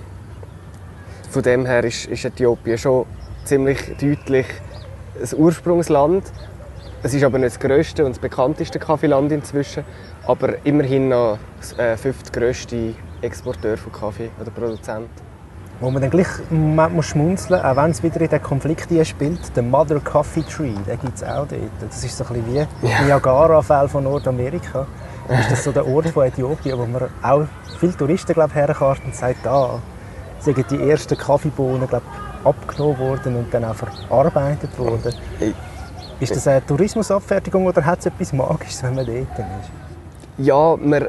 von 1.29 1.43
dem 1.43 1.65
her 1.65 1.83
ist, 1.83 2.05
ist 2.05 2.25
Äthiopien 2.25 2.77
schon 2.77 3.05
ziemlich 3.43 3.79
deutlich 3.99 4.47
ein 5.21 5.37
Ursprungsland. 5.37 6.23
Es 7.01 7.13
ist 7.13 7.23
aber 7.23 7.37
nicht 7.37 7.55
das 7.55 7.59
grösste 7.59 8.05
und 8.05 8.11
das 8.11 8.19
bekannteste 8.19 8.79
Kaffeeland 8.79 9.31
inzwischen, 9.31 9.85
aber 10.27 10.55
immerhin 10.65 11.09
noch 11.09 11.37
das 11.59 11.77
äh, 11.77 11.95
fünftgrößte 11.95 12.95
Exporteur 13.21 13.77
von 13.77 13.91
Kaffee 13.91 14.29
oder 14.39 14.51
Produzent. 14.51 15.09
Wo 15.79 15.89
man 15.89 16.01
dann 16.01 16.11
gleich 16.11 16.27
im 16.51 16.75
Moment 16.75 16.95
muss 16.95 17.05
schmunzeln 17.05 17.61
auch 17.61 17.75
wenn 17.77 17.91
es 17.91 18.03
wieder 18.03 18.19
in 18.19 18.27
den 18.27 18.43
Konflikt 18.43 18.89
spielt, 19.07 19.55
der 19.55 19.63
Mother 19.63 20.01
Coffee 20.01 20.41
Tree, 20.41 20.73
den 20.85 20.99
gibt 20.99 21.15
es 21.15 21.23
auch 21.23 21.47
dort. 21.47 21.61
Das 21.79 22.03
ist 22.03 22.17
so 22.17 22.25
ein 22.25 22.43
bisschen 22.43 22.67
wie 22.81 22.87
ja. 22.87 23.01
Niagara-Fell 23.03 23.87
von 23.87 24.03
Nordamerika. 24.03 24.85
ist 25.29 25.51
das 25.51 25.63
so 25.63 25.71
der 25.71 25.87
Ort 25.87 26.09
von 26.09 26.25
Äthiopien, 26.25 26.77
wo 26.77 26.85
man 26.85 27.03
auch 27.21 27.45
viele 27.79 27.95
Touristen 27.95 28.33
glaub, 28.33 28.53
herkarten 28.53 29.05
und 29.05 29.15
sagt, 29.15 29.45
da 29.45 29.79
sind 30.39 30.71
die 30.71 30.89
ersten 30.89 31.17
Kaffeebohnen 31.17 31.87
glaub, 31.87 32.03
abgenommen 32.43 32.99
worden 32.99 33.35
und 33.35 33.53
dann 33.53 33.65
auch 33.65 33.75
verarbeitet 33.75 34.77
worden. 34.77 35.13
Ist 36.19 36.35
das 36.35 36.47
eine 36.47 36.65
Tourismusabfertigung 36.65 37.65
oder 37.65 37.85
hat 37.85 37.99
es 37.99 38.07
etwas 38.07 38.33
Magisches, 38.33 38.83
wenn 38.83 38.95
man 38.95 39.05
dort 39.05 39.39
ist? 39.39 39.71
Ja, 40.37 40.75
man, 40.77 41.07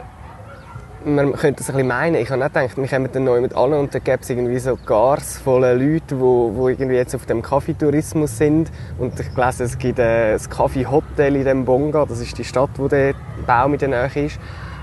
man 1.04 1.32
könnte 1.32 1.62
es 1.62 1.68
ein 1.68 1.74
bisschen 1.74 1.88
meinen. 1.88 2.14
Ich 2.16 2.30
habe 2.30 2.40
nicht 2.40 2.54
gedacht, 2.54 2.76
wir 2.76 2.86
kommen 2.86 3.08
dann 3.12 3.24
neu 3.24 3.40
mit 3.40 3.54
allen 3.54 3.74
und 3.74 3.94
dann 3.94 4.04
gäbe 4.04 4.18
es 4.20 4.30
irgendwie 4.30 4.58
so 4.58 4.76
Gars 4.76 5.38
voller 5.38 5.74
Leute, 5.74 6.14
die, 6.14 6.70
irgendwie 6.70 6.96
jetzt 6.96 7.14
auf 7.14 7.26
dem 7.26 7.42
Kaffeetourismus 7.42 8.36
sind. 8.36 8.70
Und 8.98 9.18
ich 9.18 9.34
gelesen, 9.34 9.66
es 9.66 9.78
gibt 9.78 9.98
ein 9.98 10.38
Kaffeehotel 10.48 11.36
in 11.36 11.44
dem 11.44 11.64
Bonga, 11.64 12.06
das 12.06 12.20
ist 12.20 12.36
die 12.38 12.44
Stadt, 12.44 12.70
wo 12.76 12.88
der 12.88 13.14
Baum 13.46 13.72
in 13.72 13.78
der 13.80 13.88
Nähe 13.88 14.26
ist. 14.26 14.38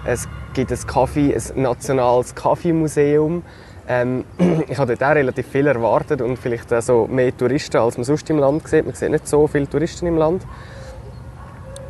Es 0.06 0.28
gibt 0.54 0.72
ein, 0.72 0.88
Kaffee, 0.88 1.36
ein 1.36 1.62
nationales 1.62 2.34
Kaffeemuseum. 2.36 3.44
Ähm, 3.88 4.26
ich 4.68 4.78
habe 4.78 4.96
dort 4.96 5.12
auch 5.12 5.16
relativ 5.16 5.48
viel 5.48 5.68
erwartet 5.68 6.22
und 6.22 6.38
vielleicht 6.38 6.74
auch 6.74 6.82
so 6.82 7.08
mehr 7.08 7.36
Touristen, 7.36 7.78
als 7.78 7.98
man 7.98 8.04
sonst 8.04 8.30
im 8.30 8.40
Land 8.40 8.68
sieht. 8.68 8.86
Man 8.86 8.96
sieht 8.96 9.12
nicht 9.12 9.28
so 9.28 9.48
viele 9.48 9.70
Touristen 9.70 10.08
im 10.08 10.18
Land. 10.18 10.46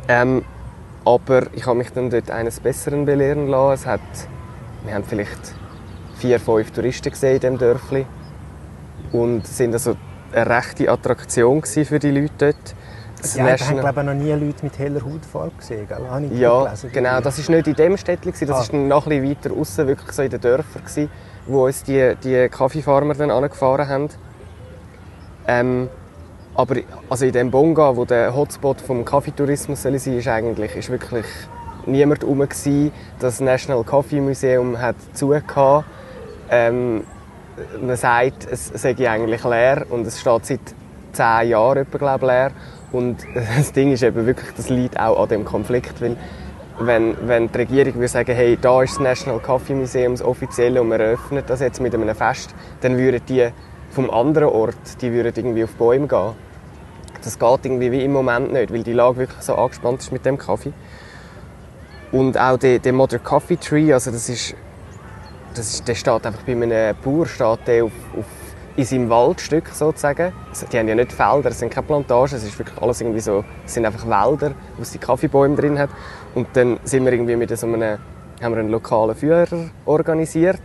Ähm, 0.08 0.44
aber 1.04 1.46
ich 1.54 1.66
habe 1.66 1.78
mich 1.78 1.90
dann 1.90 2.10
dort 2.10 2.30
eines 2.30 2.60
Besseren 2.60 3.04
belehren 3.04 3.48
lassen. 3.48 3.74
Es 3.74 3.86
hat, 3.86 4.00
wir 4.84 4.94
haben 4.94 5.04
vielleicht 5.04 5.54
vier, 6.18 6.38
fünf 6.40 6.70
Touristen 6.70 7.10
gesehen 7.10 7.34
in 7.34 7.40
diesem 7.40 7.58
Dörfli 7.58 8.06
und 9.12 9.46
sind 9.46 9.72
also 9.72 9.96
eine 10.32 10.46
rechte 10.48 10.90
Attraktion 10.90 11.62
für 11.64 11.98
die 11.98 12.10
Leute 12.10 12.32
dort. 12.38 12.74
Das 13.20 13.34
ja, 13.34 13.44
National... 13.44 13.80
ich 13.80 13.86
habe 13.86 14.04
noch 14.04 14.14
nie 14.14 14.30
Leute 14.30 14.62
mit 14.62 14.78
heller 14.78 15.00
Hautfarbe 15.04 15.56
gesehen, 15.56 15.88
gell? 15.88 16.06
Habe 16.08 16.26
ich 16.26 16.38
ja, 16.38 16.64
gelesen, 16.64 16.90
genau. 16.92 17.20
Das 17.20 17.48
war 17.48 17.56
nicht 17.56 17.66
in 17.66 17.74
dem 17.74 17.96
Städtchen, 17.96 18.32
das 18.46 18.72
war 18.72 18.80
ah. 18.80 18.82
noch 18.82 19.06
ein 19.06 19.22
bisschen 19.22 19.50
weiter 19.52 19.60
außen, 19.60 19.86
wirklich 19.86 20.12
so 20.12 20.22
in 20.22 20.30
den 20.30 20.40
Dörfern, 20.40 20.82
gewesen, 20.82 21.10
wo 21.48 21.66
uns 21.66 21.82
die, 21.82 22.14
die 22.22 22.48
Kaffeefarmer 22.48 23.14
dann 23.14 23.30
angefahren 23.30 23.88
haben. 23.88 24.08
Ähm, 25.46 25.88
aber 26.54 26.76
also 27.08 27.24
in 27.24 27.32
dem 27.32 27.50
Bonga, 27.50 27.96
wo 27.96 28.04
der 28.04 28.34
Hotspot 28.34 28.80
vom 28.80 29.04
Kaffeetourismus 29.04 29.82
soll 29.82 29.98
sein, 29.98 30.18
ist 30.18 30.28
eigentlich 30.28 30.76
ist 30.76 30.90
wirklich 30.90 31.26
niemand 31.86 32.22
herum 32.22 32.46
Das 33.18 33.40
National 33.40 33.82
Coffee 33.84 34.20
Museum 34.20 34.78
hat 34.80 34.96
zugehört. 35.14 35.84
Ähm, 36.50 37.04
man 37.80 37.96
sagt, 37.96 38.46
es 38.50 38.68
sei 38.74 38.94
eigentlich 39.08 39.44
leer 39.44 39.86
und 39.90 40.06
es 40.06 40.20
steht 40.20 40.46
seit 40.46 40.60
zehn 41.12 41.50
Jahren 41.50 41.78
etwa, 41.78 41.98
glaube 41.98 42.26
leer. 42.26 42.50
Und 42.92 43.18
das 43.56 43.72
Ding 43.72 43.92
ist 43.92 44.02
eben 44.02 44.26
wirklich, 44.26 44.50
das 44.56 44.68
liegt 44.68 44.98
auch 44.98 45.22
an 45.22 45.28
dem 45.28 45.44
Konflikt, 45.44 46.00
weil 46.00 46.16
wenn, 46.80 47.16
wenn 47.26 47.50
die 47.50 47.58
Regierung 47.58 47.94
würde 47.94 48.08
sagen, 48.08 48.34
hey, 48.34 48.58
da 48.60 48.82
ist 48.82 48.94
das 48.94 49.00
National 49.00 49.40
Coffee 49.40 49.74
Museum 49.74 50.12
das 50.12 50.22
offizielle 50.22 50.80
und 50.80 50.88
wir 50.88 51.00
eröffnen 51.00 51.42
das 51.46 51.60
jetzt 51.60 51.80
mit 51.80 51.94
einem 51.94 52.14
Fest, 52.14 52.54
dann 52.80 52.96
würden 52.96 53.20
die 53.28 53.48
vom 53.90 54.10
anderen 54.10 54.48
Ort, 54.48 54.76
die 55.00 55.12
würden 55.12 55.32
irgendwie 55.34 55.64
auf 55.64 55.74
Bäume 55.74 56.06
gehen 56.06 56.34
das 57.22 57.38
geht 57.38 57.64
irgendwie 57.64 57.92
wie 57.92 58.04
im 58.04 58.12
Moment 58.12 58.52
nicht, 58.52 58.72
weil 58.72 58.82
die 58.82 58.92
Lage 58.92 59.18
wirklich 59.18 59.42
so 59.42 59.54
angespannt 59.54 60.00
ist 60.00 60.12
mit 60.12 60.24
dem 60.24 60.38
Kaffee. 60.38 60.72
Und 62.12 62.38
auch 62.38 62.56
der, 62.56 62.78
der 62.78 62.92
Modern 62.92 63.22
Coffee 63.22 63.56
Tree, 63.56 63.92
also 63.92 64.10
das 64.10 64.28
ist, 64.28 64.54
das 65.54 65.74
ist, 65.74 65.88
der 65.88 65.94
steht 65.94 66.26
einfach 66.26 66.42
bei 66.42 66.52
einem 66.52 66.96
Bauer 67.04 67.26
steht 67.26 67.66
der 67.66 67.84
auf, 67.84 67.92
auf, 68.16 68.24
in 68.78 68.84
seinem 68.84 69.10
Waldstück 69.10 69.68
sozusagen. 69.70 70.32
Also 70.48 70.66
die 70.66 70.78
haben 70.78 70.86
ja 70.86 70.94
nicht 70.94 71.12
Felder, 71.12 71.50
es 71.50 71.58
sind 71.58 71.70
keine 71.70 71.86
Plantagen, 71.86 72.36
es 72.36 72.44
ist 72.44 72.56
wirklich 72.56 72.80
alles 72.80 73.00
irgendwie 73.00 73.18
so, 73.18 73.44
es 73.66 73.74
sind 73.74 73.84
einfach 73.84 74.06
Wälder, 74.06 74.54
wo 74.76 74.82
es 74.82 74.92
die 74.92 74.98
Kaffeebäume 74.98 75.56
drin 75.56 75.78
hat. 75.80 75.90
Und 76.36 76.46
dann 76.52 76.78
sind 76.84 77.04
wir 77.04 77.12
irgendwie 77.12 77.34
mit 77.34 77.56
so 77.56 77.66
einem, 77.66 77.82
haben 77.82 78.54
wir 78.54 78.60
einen 78.60 78.70
lokalen 78.70 79.16
Führer 79.16 79.70
organisiert 79.84 80.62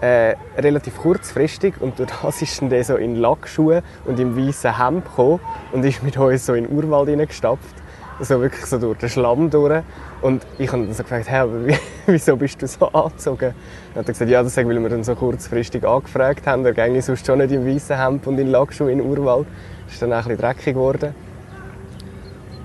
äh, 0.00 0.36
relativ 0.56 0.98
kurzfristig 0.98 1.80
und 1.80 1.98
durch 1.98 2.10
das 2.22 2.42
ist 2.42 2.60
dann 2.60 2.70
der 2.70 2.84
so 2.84 2.96
in 2.96 3.16
Lackschuhe 3.16 3.82
und 4.04 4.20
im 4.20 4.36
weißen 4.36 4.78
Hemd 4.78 5.04
gekommen 5.04 5.40
und 5.72 5.84
ist 5.84 6.02
mit 6.02 6.16
uns 6.16 6.46
so 6.46 6.54
in 6.54 6.68
den 6.68 6.76
Urwald 6.76 7.08
hineingestapft. 7.08 7.74
So 8.20 8.40
wirklich 8.40 8.66
so 8.66 8.78
durch 8.78 8.98
den 8.98 9.08
Schlamm 9.08 9.50
durch. 9.50 9.82
Und 10.22 10.46
ich 10.58 10.70
habe 10.70 10.84
dann 10.84 10.94
so 10.94 11.02
gefragt, 11.02 11.28
hey, 11.28 11.46
wieso 12.06 12.36
bist 12.36 12.62
du 12.62 12.66
so 12.68 12.86
angezogen? 12.88 13.54
Dann 13.92 14.00
hat 14.00 14.08
er 14.08 14.12
gesagt, 14.12 14.30
ja, 14.30 14.42
das 14.42 14.56
ist, 14.56 14.68
weil 14.68 14.80
wir 14.80 14.88
dann 14.88 15.02
so 15.02 15.16
kurzfristig 15.16 15.84
angefragt 15.84 16.46
haben. 16.46 16.64
Er 16.64 16.72
ginge 16.72 17.02
sonst 17.02 17.26
schon 17.26 17.38
nicht 17.38 17.50
im 17.50 17.66
weißen 17.66 17.98
Hemd 17.98 18.26
und 18.28 18.38
in 18.38 18.46
Lackschuhe 18.46 18.90
in 18.92 19.00
Urwald. 19.00 19.48
Das 19.84 19.94
ist 19.94 20.02
dann 20.02 20.12
auch 20.12 20.18
ein 20.18 20.22
bisschen 20.22 20.38
dreckig 20.38 20.74
geworden. 20.74 21.14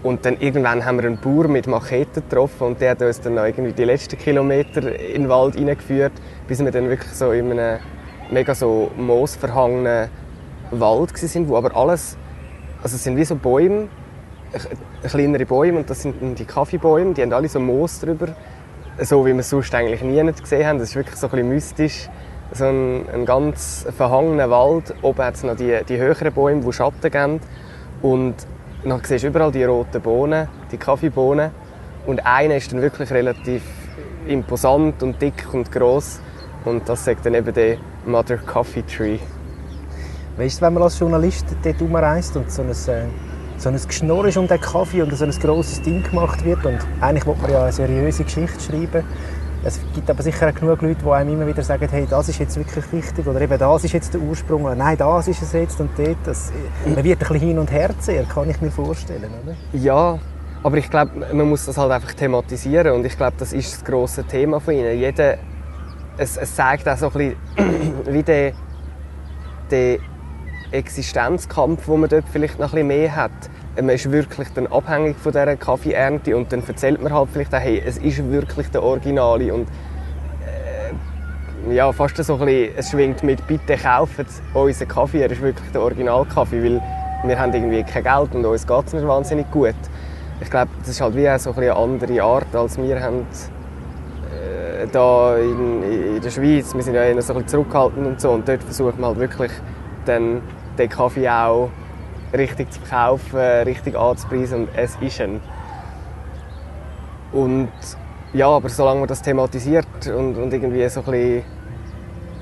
Und 0.04 0.24
dann 0.24 0.38
irgendwann 0.40 0.86
haben 0.86 1.00
wir 1.00 1.06
einen 1.06 1.18
Bauer 1.20 1.48
mit 1.48 1.66
Macheten 1.66 2.24
getroffen 2.30 2.68
und 2.68 2.82
der 2.82 2.92
hat 2.92 3.02
uns 3.02 3.20
dann 3.20 3.34
noch 3.34 3.46
irgendwie 3.46 3.74
die 3.74 3.84
letzten 3.84 4.18
Kilometer 4.18 4.96
in 4.98 5.24
den 5.24 5.30
Wald 5.30 5.56
hineingeführt, 5.56 6.14
bis 6.48 6.64
wir 6.64 6.72
dann 6.72 6.88
wirklich 6.88 7.12
so 7.12 7.32
in 7.32 7.52
einem 7.52 7.80
mega 8.30 8.54
so 8.54 8.92
moosverhangenen 8.96 10.10
Wald 10.70 11.18
sind, 11.18 11.50
wo 11.50 11.58
aber 11.58 11.76
alles, 11.76 12.16
also 12.84 12.96
es 12.96 13.04
sind 13.04 13.18
wie 13.18 13.26
so 13.26 13.36
Bäume, 13.36 13.88
kleinere 15.04 15.46
Bäume 15.46 15.80
und 15.80 15.90
das 15.90 16.02
sind 16.02 16.38
die 16.38 16.46
Kaffeebäume, 16.46 17.14
die 17.14 17.22
haben 17.22 17.34
alle 17.34 17.50
so 17.50 17.60
Moos 17.60 18.00
drüber, 18.00 18.30
so 19.00 19.26
wie 19.26 19.34
wir 19.34 19.40
es 19.40 19.50
sonst 19.50 19.74
eigentlich 19.76 20.02
nie 20.02 20.22
gesehen 20.34 20.66
haben. 20.66 20.80
Das 20.80 20.90
ist 20.90 20.96
wirklich 20.96 21.16
so 21.16 21.28
ein 21.28 21.32
bisschen 21.32 21.50
mystisch, 21.50 22.10
so 22.54 22.66
ein, 22.66 23.08
ein 23.14 23.26
ganz 23.26 23.86
verhangener 23.96 24.50
Wald. 24.50 24.94
Oben 25.02 25.24
hat 25.24 25.36
es 25.36 25.44
noch 25.44 25.56
die, 25.56 25.78
die 25.88 25.98
höheren 25.98 26.34
Bäume, 26.34 26.62
die 26.62 26.74
Schatten 26.74 27.12
geben 27.12 27.40
und 28.02 28.36
dann 28.84 29.02
siehst 29.04 29.24
du 29.24 29.28
überall 29.28 29.52
die 29.52 29.64
roten 29.64 30.02
Bohnen, 30.02 30.48
die 30.72 30.78
Kaffeebohnen. 30.78 31.52
Und 32.06 32.26
einer 32.26 32.56
ist 32.56 32.72
dann 32.72 32.82
wirklich 32.82 33.12
relativ 33.12 33.64
imposant 34.28 35.04
und 35.04 35.22
dick 35.22 35.48
und 35.54 35.72
groß. 35.72 36.22
Und 36.64 36.88
das 36.88 37.06
sagt 37.06 37.26
dann 37.26 37.34
eben 37.34 37.54
der 37.54 37.78
Mother 38.06 38.38
Coffee 38.38 38.84
Tree. 38.84 39.20
Weißt 40.38 40.62
du, 40.62 40.66
wenn 40.66 40.74
man 40.74 40.84
als 40.84 41.00
Journalist 41.00 41.48
dort 41.64 41.82
rumreist 41.82 42.38
und 42.38 42.52
so 42.52 42.62
ein, 42.62 42.70
äh, 42.70 43.08
so 43.58 43.70
ein 43.70 43.80
Geschnurr 43.88 44.26
ist 44.26 44.38
um 44.38 44.48
den 44.48 44.62
Kaffee 44.62 45.02
und 45.02 45.16
so 45.16 45.26
ein 45.26 45.32
grosses 45.32 45.82
Ding 45.82 46.04
gemacht 46.04 46.46
wird 46.46 46.66
und 46.66 46.80
eigentlich 47.02 47.26
will 47.26 47.36
man 47.42 47.52
ja 47.52 47.64
eine 47.64 47.72
seriöse 47.72 48.24
Geschichte 48.24 48.60
schreiben, 48.60 49.04
es 49.64 49.80
gibt 49.94 50.10
aber 50.10 50.22
sicher 50.22 50.50
auch 50.50 50.54
genug 50.54 50.82
Leute, 50.82 51.04
die 51.04 51.10
einem 51.10 51.34
immer 51.34 51.48
wieder 51.48 51.64
sagen, 51.64 51.88
hey, 51.90 52.08
das 52.10 52.30
ist 52.30 52.40
jetzt 52.40 52.56
wirklich 52.58 52.92
wichtig 52.92 53.28
oder 53.28 53.42
eben 53.42 53.58
das 53.58 53.84
ist 53.84 53.92
jetzt 53.92 54.14
der 54.14 54.22
Ursprung 54.22 54.64
oder 54.64 54.76
nein, 54.76 54.98
das 54.98 55.28
ist 55.28 55.42
es 55.42 55.52
jetzt 55.52 55.82
und 55.82 55.90
dort. 55.98 56.18
Das, 56.24 56.52
man 56.86 57.04
wird 57.04 57.22
ein 57.22 57.28
bisschen 57.28 57.48
hin 57.48 57.60
und 57.60 57.72
her 57.72 57.90
ziehen, 58.00 58.28
kann 58.30 58.50
ich 58.50 58.62
mir 58.62 58.72
vorstellen, 58.72 59.30
oder? 59.44 59.56
Ja, 59.74 60.20
aber 60.64 60.78
ich 60.78 60.90
glaube, 60.90 61.12
man 61.34 61.50
muss 61.50 61.66
das 61.66 61.78
halt 61.78 61.92
einfach 61.92 62.14
thematisieren 62.14 62.94
und 62.94 63.06
ich 63.06 63.18
glaube, 63.18 63.34
das 63.38 63.52
ist 63.52 63.74
das 63.74 63.84
grosse 63.84 64.24
Thema 64.24 64.60
von 64.60 64.74
ihnen. 64.74 64.98
Jeder, 64.98 65.38
es, 66.18 66.38
es 66.38 66.56
zeigt 66.56 66.88
auch 66.88 66.98
so 66.98 67.08
ein 67.08 67.36
bisschen, 67.58 68.04
wie 68.14 68.24
der, 68.24 68.54
der 69.72 69.98
Existenzkampf, 70.72 71.86
den 71.86 72.00
man 72.00 72.10
dort 72.10 72.26
vielleicht 72.32 72.60
noch 72.60 72.68
ein 72.68 72.88
bisschen 72.88 72.88
mehr 72.88 73.16
hat. 73.16 73.32
Man 73.76 73.90
ist 73.90 74.12
wirklich 74.12 74.48
dann 74.54 74.68
abhängig 74.68 75.18
von 75.18 75.32
dieser 75.32 75.56
Kaffeeernte 75.56 76.36
und 76.36 76.52
dann 76.52 76.64
erzählt 76.68 77.02
man 77.02 77.14
halt 77.14 77.30
vielleicht 77.32 77.54
auch, 77.54 77.60
hey, 77.60 77.82
es 77.86 77.98
ist 77.98 78.30
wirklich 78.32 78.70
der 78.70 78.84
Originale 78.84 79.54
und 79.54 79.68
äh, 81.70 81.74
ja, 81.76 81.92
fast 81.92 82.18
so 82.18 82.34
ein 82.34 82.46
bisschen, 82.46 82.76
es 82.76 82.90
schwingt 82.90 83.24
mit, 83.24 83.46
bitte 83.48 83.78
kauft 83.78 84.26
unseren 84.54 84.88
Kaffee, 84.88 85.22
er 85.22 85.32
ist 85.32 85.42
wirklich 85.42 85.72
der 85.72 85.82
Originalkaffee, 85.82 86.64
weil 86.64 86.82
wir 87.24 87.40
haben 87.40 87.54
irgendwie 87.54 87.84
kein 87.84 88.04
Geld 88.04 88.36
und 88.36 88.46
uns 88.46 88.66
geht 88.66 88.88
es 88.88 88.94
nicht 88.94 89.08
wahnsinnig 89.08 89.50
gut. 89.52 89.76
Ich 90.42 90.50
glaube, 90.50 90.70
das 90.80 90.90
ist 90.90 91.02
halt 91.02 91.16
wie 91.16 91.40
so 91.40 91.52
ein 91.52 91.58
eine 91.58 91.76
andere 91.76 92.22
Art, 92.22 92.56
als 92.56 92.78
wir 92.78 93.02
haben 93.02 93.26
äh, 94.32 94.84
in, 94.84 96.16
in, 96.16 96.22
der 96.22 96.30
Schweiz. 96.30 96.74
Wir 96.76 96.84
sind 96.84 96.94
ja 96.94 97.04
eher 97.04 97.22
so 97.22 97.34
ein 97.34 97.44
bisschen 97.44 97.64
zurückhaltend 97.64 98.06
und 98.06 98.22
so 98.22 98.32
und 98.32 98.48
dort 98.48 98.64
versucht 98.64 99.00
man 99.00 99.10
halt 99.10 99.20
wirklich 99.20 99.52
dann 100.06 100.42
den 100.78 100.90
Kaffee 100.90 101.30
auch 101.30 101.70
richtig 102.36 102.72
zu 102.72 102.80
verkaufen, 102.82 103.40
richtig 103.40 103.98
anzupreisen 103.98 104.62
und 104.62 104.70
es 104.76 104.96
ist 105.02 105.22
ein. 105.22 105.42
Und 107.32 107.70
ja, 108.34 108.48
aber 108.48 108.70
solange 108.70 109.00
man 109.00 109.08
das 109.08 109.22
thematisiert 109.22 110.08
und, 110.08 110.38
und 110.38 110.54
irgendwie 110.54 110.88
so 110.90 111.02
ein 111.02 111.06
bisschen 111.06 111.44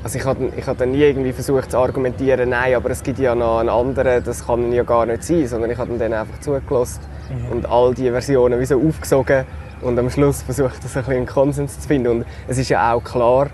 also 0.06 0.20
ich 0.20 0.26
habe 0.26 0.52
ich 0.56 0.68
hab 0.68 0.80
nie 0.86 1.02
irgendwie 1.02 1.34
versucht 1.34 1.72
zu 1.72 1.80
argumentieren, 1.80 2.50
nein, 2.50 2.76
aber 2.76 2.92
es 2.92 3.02
gibt 3.02 3.18
ja 3.18 3.34
noch 3.34 3.58
einen 3.58 3.70
anderen, 3.70 4.24
das 4.24 4.46
kann 4.46 4.72
ja 4.72 4.84
gar 4.84 5.08
nicht 5.08 5.24
sein, 5.24 5.48
sondern 5.48 5.72
ich 5.72 5.80
habe 5.80 5.98
dann 5.98 6.14
einfach 6.14 6.40
zugelassen 6.42 7.02
mhm. 7.28 7.52
und 7.52 7.66
all 7.68 7.92
die 7.96 8.12
Versionen 8.12 8.60
wie 8.60 8.68
so 8.68 8.80
aufgesogen 8.80 9.46
und 9.82 9.98
am 9.98 10.12
Schluss 10.12 10.44
versucht, 10.44 10.84
das 10.84 10.96
ein 10.96 11.02
bisschen 11.02 11.18
einen 11.18 11.26
Konsens 11.26 11.80
zu 11.80 11.88
finden. 11.88 12.20
Und 12.20 12.26
es 12.48 12.60
ist 12.60 12.70
ja 12.70 12.94
auch 12.94 13.04
klar, 13.04 13.48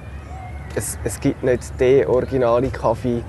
es, 0.76 0.98
es 1.06 1.22
gibt 1.22 1.42
nicht 1.42 1.80
den 1.80 2.06
originalen 2.08 2.70
Kaffee, 2.70 3.24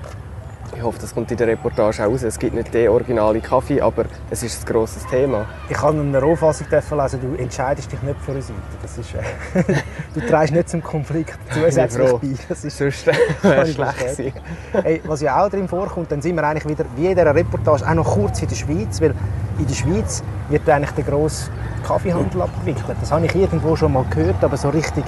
ich 0.75 0.81
hoffe, 0.81 0.99
das 0.99 1.13
kommt 1.13 1.31
in 1.31 1.37
der 1.37 1.47
Reportage 1.47 2.03
auch 2.03 2.09
raus. 2.09 2.23
Es 2.23 2.37
gibt 2.37 2.55
nicht 2.55 2.73
den 2.73 2.89
originalen 2.89 3.41
Kaffee, 3.41 3.81
aber 3.81 4.05
es 4.29 4.43
ist 4.43 4.61
ein 4.61 4.73
grosses 4.73 5.05
Thema. 5.07 5.45
Ich 5.69 5.81
habe 5.81 5.97
in 5.97 6.09
einer 6.09 6.21
Rohfassung 6.21 6.67
lesen, 6.69 7.19
du 7.21 7.41
entscheidest 7.41 7.91
dich 7.91 8.01
nicht 8.01 8.19
für 8.21 8.31
eine 8.31 8.41
Seite. 8.41 8.59
Das 8.81 8.97
ist, 8.97 9.13
äh, 9.13 9.81
du 10.13 10.21
trägst 10.21 10.53
nicht 10.53 10.69
zum 10.69 10.83
Konflikt 10.83 11.37
zusätzlich 11.51 12.11
bei. 12.11 12.29
Das 12.49 12.63
ist 12.63 12.77
sonst 12.77 13.07
wäre 13.41 13.65
schlecht 13.67 14.33
hey, 14.71 15.01
Was 15.05 15.21
ja 15.21 15.43
auch 15.43 15.49
drin 15.49 15.67
vorkommt, 15.67 16.11
dann 16.11 16.21
sind 16.21 16.35
wir 16.35 16.43
eigentlich 16.43 16.67
wieder, 16.67 16.85
wie 16.95 17.07
in 17.07 17.15
dieser 17.15 17.33
Reportage, 17.33 17.87
auch 17.87 17.93
noch 17.93 18.13
kurz 18.13 18.41
in 18.41 18.47
der 18.47 18.55
Schweiz, 18.55 19.01
weil 19.01 19.13
in 19.59 19.67
der 19.67 19.75
Schweiz 19.75 20.23
wird 20.49 20.67
eigentlich 20.69 20.91
der 20.91 21.03
grosse 21.03 21.49
Kaffeehandel 21.85 22.41
abgewickelt. 22.41 22.97
Das 22.99 23.11
habe 23.11 23.25
ich 23.25 23.35
irgendwo 23.35 23.75
schon 23.75 23.93
mal 23.93 24.05
gehört, 24.09 24.43
aber 24.43 24.57
so 24.57 24.69
richtig 24.69 25.03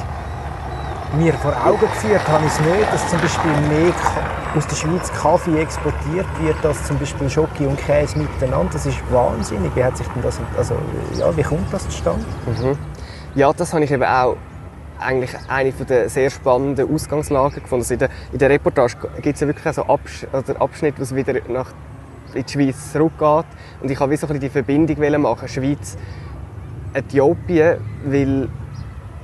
mir 1.17 1.33
vor 1.33 1.53
Augen 1.65 1.79
geführt 1.79 2.27
habe 2.27 2.45
ich 2.45 2.51
es 2.51 2.59
nicht, 2.59 2.93
dass 2.93 3.09
zum 3.09 3.19
Beispiel 3.19 3.51
mehr 3.69 3.93
aus 4.55 4.67
der 4.67 4.75
Schweiz 4.75 5.11
Kaffee 5.11 5.59
exportiert 5.59 6.25
wird 6.39 6.65
als 6.65 6.83
zum 6.85 6.97
Beispiel 6.97 7.29
Schoki 7.29 7.65
und 7.65 7.77
Käse 7.77 8.17
miteinander. 8.17 8.69
Das 8.73 8.85
ist 8.85 8.99
wahnsinnig. 9.11 9.75
Wie 9.75 9.83
hat 9.83 9.97
sich 9.97 10.07
denn 10.07 10.21
das, 10.21 10.39
also, 10.57 10.75
ja, 11.17 11.35
wie 11.35 11.43
kommt 11.43 11.71
das 11.71 11.83
zustande? 11.83 12.25
Mhm. 12.45 12.77
Ja, 13.35 13.51
das 13.51 13.73
habe 13.73 13.83
ich 13.83 13.91
eben 13.91 14.03
auch 14.03 14.37
eigentlich 14.97 15.31
eine 15.49 15.71
der 15.71 16.09
sehr 16.09 16.29
spannenden 16.29 16.93
Ausgangslagen 16.93 17.61
gefunden. 17.61 17.85
In, 17.91 17.99
der, 17.99 18.09
in 18.31 18.39
der 18.39 18.49
Reportage 18.49 18.95
gibt 19.21 19.35
es 19.35 19.41
ja 19.41 19.47
wirklich 19.47 19.73
so 19.73 19.83
Absch 19.83 20.25
also 20.31 20.55
Abschnitt, 20.55 20.97
es 20.99 21.13
wieder 21.13 21.33
nach 21.49 21.71
in 22.33 22.45
die 22.45 22.51
Schweiz 22.51 22.91
zurückgeht. 22.91 23.45
Und 23.81 23.91
ich 23.91 23.99
wollte 23.99 24.17
so 24.17 24.27
die 24.33 24.49
Verbindung 24.49 25.21
machen, 25.21 25.47
Schweiz, 25.47 25.97
Äthiopien, 26.93 27.77
weil 28.05 28.47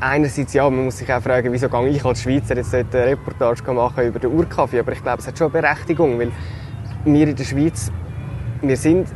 einerseits, 0.01 0.53
ja, 0.53 0.70
man 0.70 0.86
muss 0.86 0.98
sich 0.98 1.13
auch 1.13 1.22
fragen, 1.22 1.53
wieso 1.53 1.70
gehe 1.70 1.89
ich 1.89 2.03
als 2.03 2.22
Schweizer 2.22 2.55
jetzt 2.58 2.74
eine 2.74 3.05
Reportage 3.05 3.72
machen 3.72 4.05
über 4.05 4.20
den 4.20 4.31
Urkaffee, 4.31 4.79
aber 4.79 4.91
ich 4.91 5.01
glaube, 5.01 5.20
es 5.20 5.27
hat 5.27 5.38
schon 5.38 5.53
eine 5.53 5.62
Berechtigung, 5.62 6.20
weil 6.20 6.31
wir 7.05 7.27
in 7.27 7.36
der 7.36 7.43
Schweiz, 7.43 7.91
wir 8.62 8.77
sind 8.77 9.08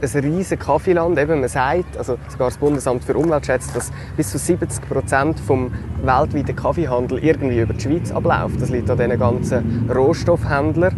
ein 0.00 0.20
riesiges 0.20 0.64
Kaffeeland, 0.64 1.18
eben 1.18 1.40
man 1.40 1.48
sagt, 1.48 1.96
also 1.96 2.18
sogar 2.28 2.48
das 2.48 2.56
Bundesamt 2.56 3.04
für 3.04 3.16
Umwelt 3.16 3.46
schätzt, 3.46 3.74
dass 3.76 3.92
bis 4.16 4.30
zu 4.30 4.38
70 4.38 4.88
Prozent 4.88 5.38
vom 5.38 5.72
weltweiten 6.02 6.56
Kaffeehandel 6.56 7.18
irgendwie 7.18 7.60
über 7.60 7.74
die 7.74 7.80
Schweiz 7.80 8.10
abläuft. 8.10 8.60
Das 8.60 8.70
liegt 8.70 8.90
an 8.90 8.98
den 8.98 9.16
ganzen 9.16 9.88
Rohstoffhändlern, 9.88 10.96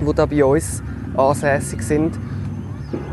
die 0.00 0.14
da 0.14 0.24
bei 0.24 0.42
uns 0.42 0.82
ansässig 1.16 1.82
sind. 1.82 2.18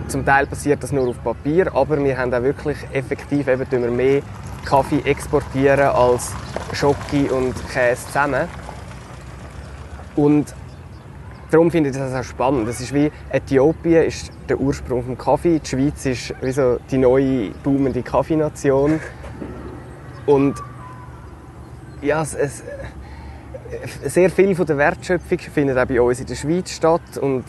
Zum 0.07 0.25
Teil 0.25 0.45
passiert 0.45 0.81
das 0.81 0.93
nur 0.93 1.09
auf 1.09 1.21
Papier, 1.21 1.73
aber 1.75 2.01
wir 2.01 2.17
haben 2.17 2.33
auch 2.33 2.43
wirklich 2.43 2.77
effektiv 2.93 3.47
eben 3.47 3.95
mehr 3.95 4.21
Kaffee 4.65 5.01
exportieren 5.03 5.79
als 5.79 6.31
Schoki 6.73 7.29
und 7.29 7.53
Käse 7.69 8.05
zusammen. 8.07 8.47
Und 10.15 10.53
darum 11.49 11.71
finde 11.71 11.89
ich 11.89 11.95
das 11.95 12.13
auch 12.13 12.23
spannend. 12.23 12.67
Das 12.67 12.79
ist 12.81 12.93
wie 12.93 13.11
Äthiopien 13.29 14.03
ist 14.03 14.31
der 14.49 14.59
Ursprung 14.59 15.07
des 15.07 15.17
Kaffee, 15.17 15.59
die 15.59 15.67
Schweiz 15.67 16.05
ist 16.05 16.33
wie 16.41 16.51
so 16.51 16.79
die 16.89 16.97
neue 16.97 17.51
boomende 17.63 18.01
Kaffeenation. 18.01 18.99
Und 20.25 20.55
ja, 22.01 22.21
es, 22.21 22.33
es, 22.33 22.63
sehr 24.05 24.29
viel 24.29 24.55
von 24.55 24.65
der 24.65 24.77
Wertschöpfung 24.77 25.39
findet 25.39 25.77
auch 25.77 25.85
bei 25.85 26.01
uns 26.01 26.19
in 26.19 26.25
der 26.25 26.35
Schweiz 26.35 26.71
statt 26.71 27.17
und 27.19 27.43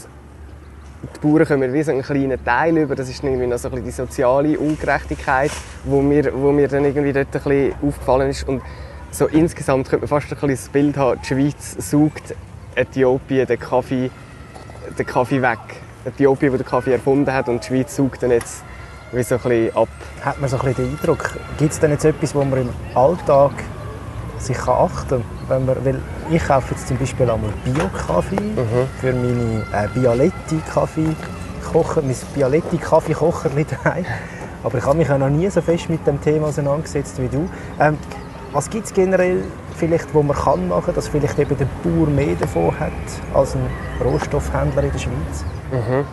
die 1.02 1.26
Bauern 1.26 1.46
kommen 1.46 1.72
wie 1.72 1.82
so 1.82 1.92
einen 1.92 2.02
kleinen 2.02 2.42
Teil 2.44 2.76
über. 2.78 2.94
Das 2.94 3.08
ist 3.08 3.22
irgendwie 3.22 3.46
noch 3.46 3.58
so 3.58 3.68
ein 3.68 3.72
bisschen 3.72 3.84
die 3.84 3.90
soziale 3.90 4.58
Ungerechtigkeit, 4.58 5.50
wo 5.84 6.00
mir, 6.00 6.32
wo 6.34 6.52
mir 6.52 6.68
dann 6.68 6.84
irgendwie 6.84 7.12
dort 7.12 7.28
ein 7.28 7.42
bisschen 7.42 7.74
aufgefallen 7.82 8.30
ist. 8.30 8.48
Und 8.48 8.62
so 9.10 9.26
insgesamt 9.26 9.88
könnte 9.88 10.06
man 10.06 10.08
fast 10.08 10.26
ein 10.26 10.30
bisschen 10.30 10.50
das 10.50 10.68
Bild 10.68 10.96
haben, 10.96 11.20
die 11.22 11.26
Schweiz 11.26 11.76
sucht 11.90 12.34
Äthiopien 12.74 13.46
den 13.46 13.60
Kaffee, 13.60 14.10
den 14.98 15.06
Kaffee 15.06 15.42
weg. 15.42 15.58
Äthiopien, 16.04 16.50
der 16.50 16.58
den 16.58 16.66
Kaffee 16.66 16.92
erfunden 16.92 17.32
hat 17.32 17.48
und 17.48 17.62
die 17.62 17.68
Schweiz 17.68 17.94
sucht 17.94 18.22
dann 18.22 18.30
jetzt 18.30 18.64
wie 19.12 19.22
so 19.22 19.34
ein 19.34 19.40
bisschen 19.42 19.76
ab. 19.76 19.88
Hat 20.22 20.40
man 20.40 20.48
so 20.48 20.58
ein 20.58 20.66
bisschen 20.66 20.86
den 20.86 20.98
Eindruck, 20.98 21.38
gibt 21.58 21.72
es 21.72 21.80
denn 21.80 21.90
jetzt 21.90 22.04
etwas, 22.04 22.34
wo 22.34 22.44
man 22.44 22.62
im 22.62 22.70
Alltag 22.94 23.52
sich 24.38 24.58
achten 24.58 25.22
kann. 25.48 25.66
Wenn 25.66 25.66
man, 25.66 26.02
ich 26.34 26.46
kaufe 26.46 26.74
jetzt 26.74 26.88
zum 26.88 26.96
Beispiel 26.96 27.30
einmal 27.30 27.50
Bio-Kaffee 27.64 28.36
mhm. 28.36 28.88
für 29.00 29.12
meine 29.12 29.66
äh, 29.72 29.88
Bialetti-Kaffee 29.92 31.14
kochen, 31.72 32.06
mein 32.06 32.16
Bialetti-Kaffee-Kocherli 32.34 33.66
daheim. 33.84 34.06
Aber 34.64 34.78
ich 34.78 34.86
habe 34.86 34.98
mich 34.98 35.10
auch 35.10 35.18
noch 35.18 35.28
nie 35.28 35.48
so 35.50 35.60
fest 35.60 35.90
mit 35.90 36.06
dem 36.06 36.20
Thema 36.20 36.48
auseinandergesetzt 36.48 37.20
wie 37.20 37.28
du. 37.28 37.48
Ähm, 37.78 37.98
was 38.52 38.70
gibt 38.70 38.86
es 38.86 38.92
generell 38.92 39.42
vielleicht, 39.76 40.14
wo 40.14 40.22
man 40.22 40.36
kann 40.36 40.68
machen, 40.68 40.94
dass 40.94 41.08
vielleicht 41.08 41.38
eben 41.38 41.56
der 41.56 41.66
Bauer 41.82 42.06
mehr 42.06 42.34
davon 42.38 42.78
hat 42.78 42.92
als 43.34 43.54
ein 43.54 43.66
Rohstoffhändler 44.04 44.84
in 44.84 44.92
der 44.92 44.98
Schweiz? 44.98 45.44
Mhm. 45.70 46.04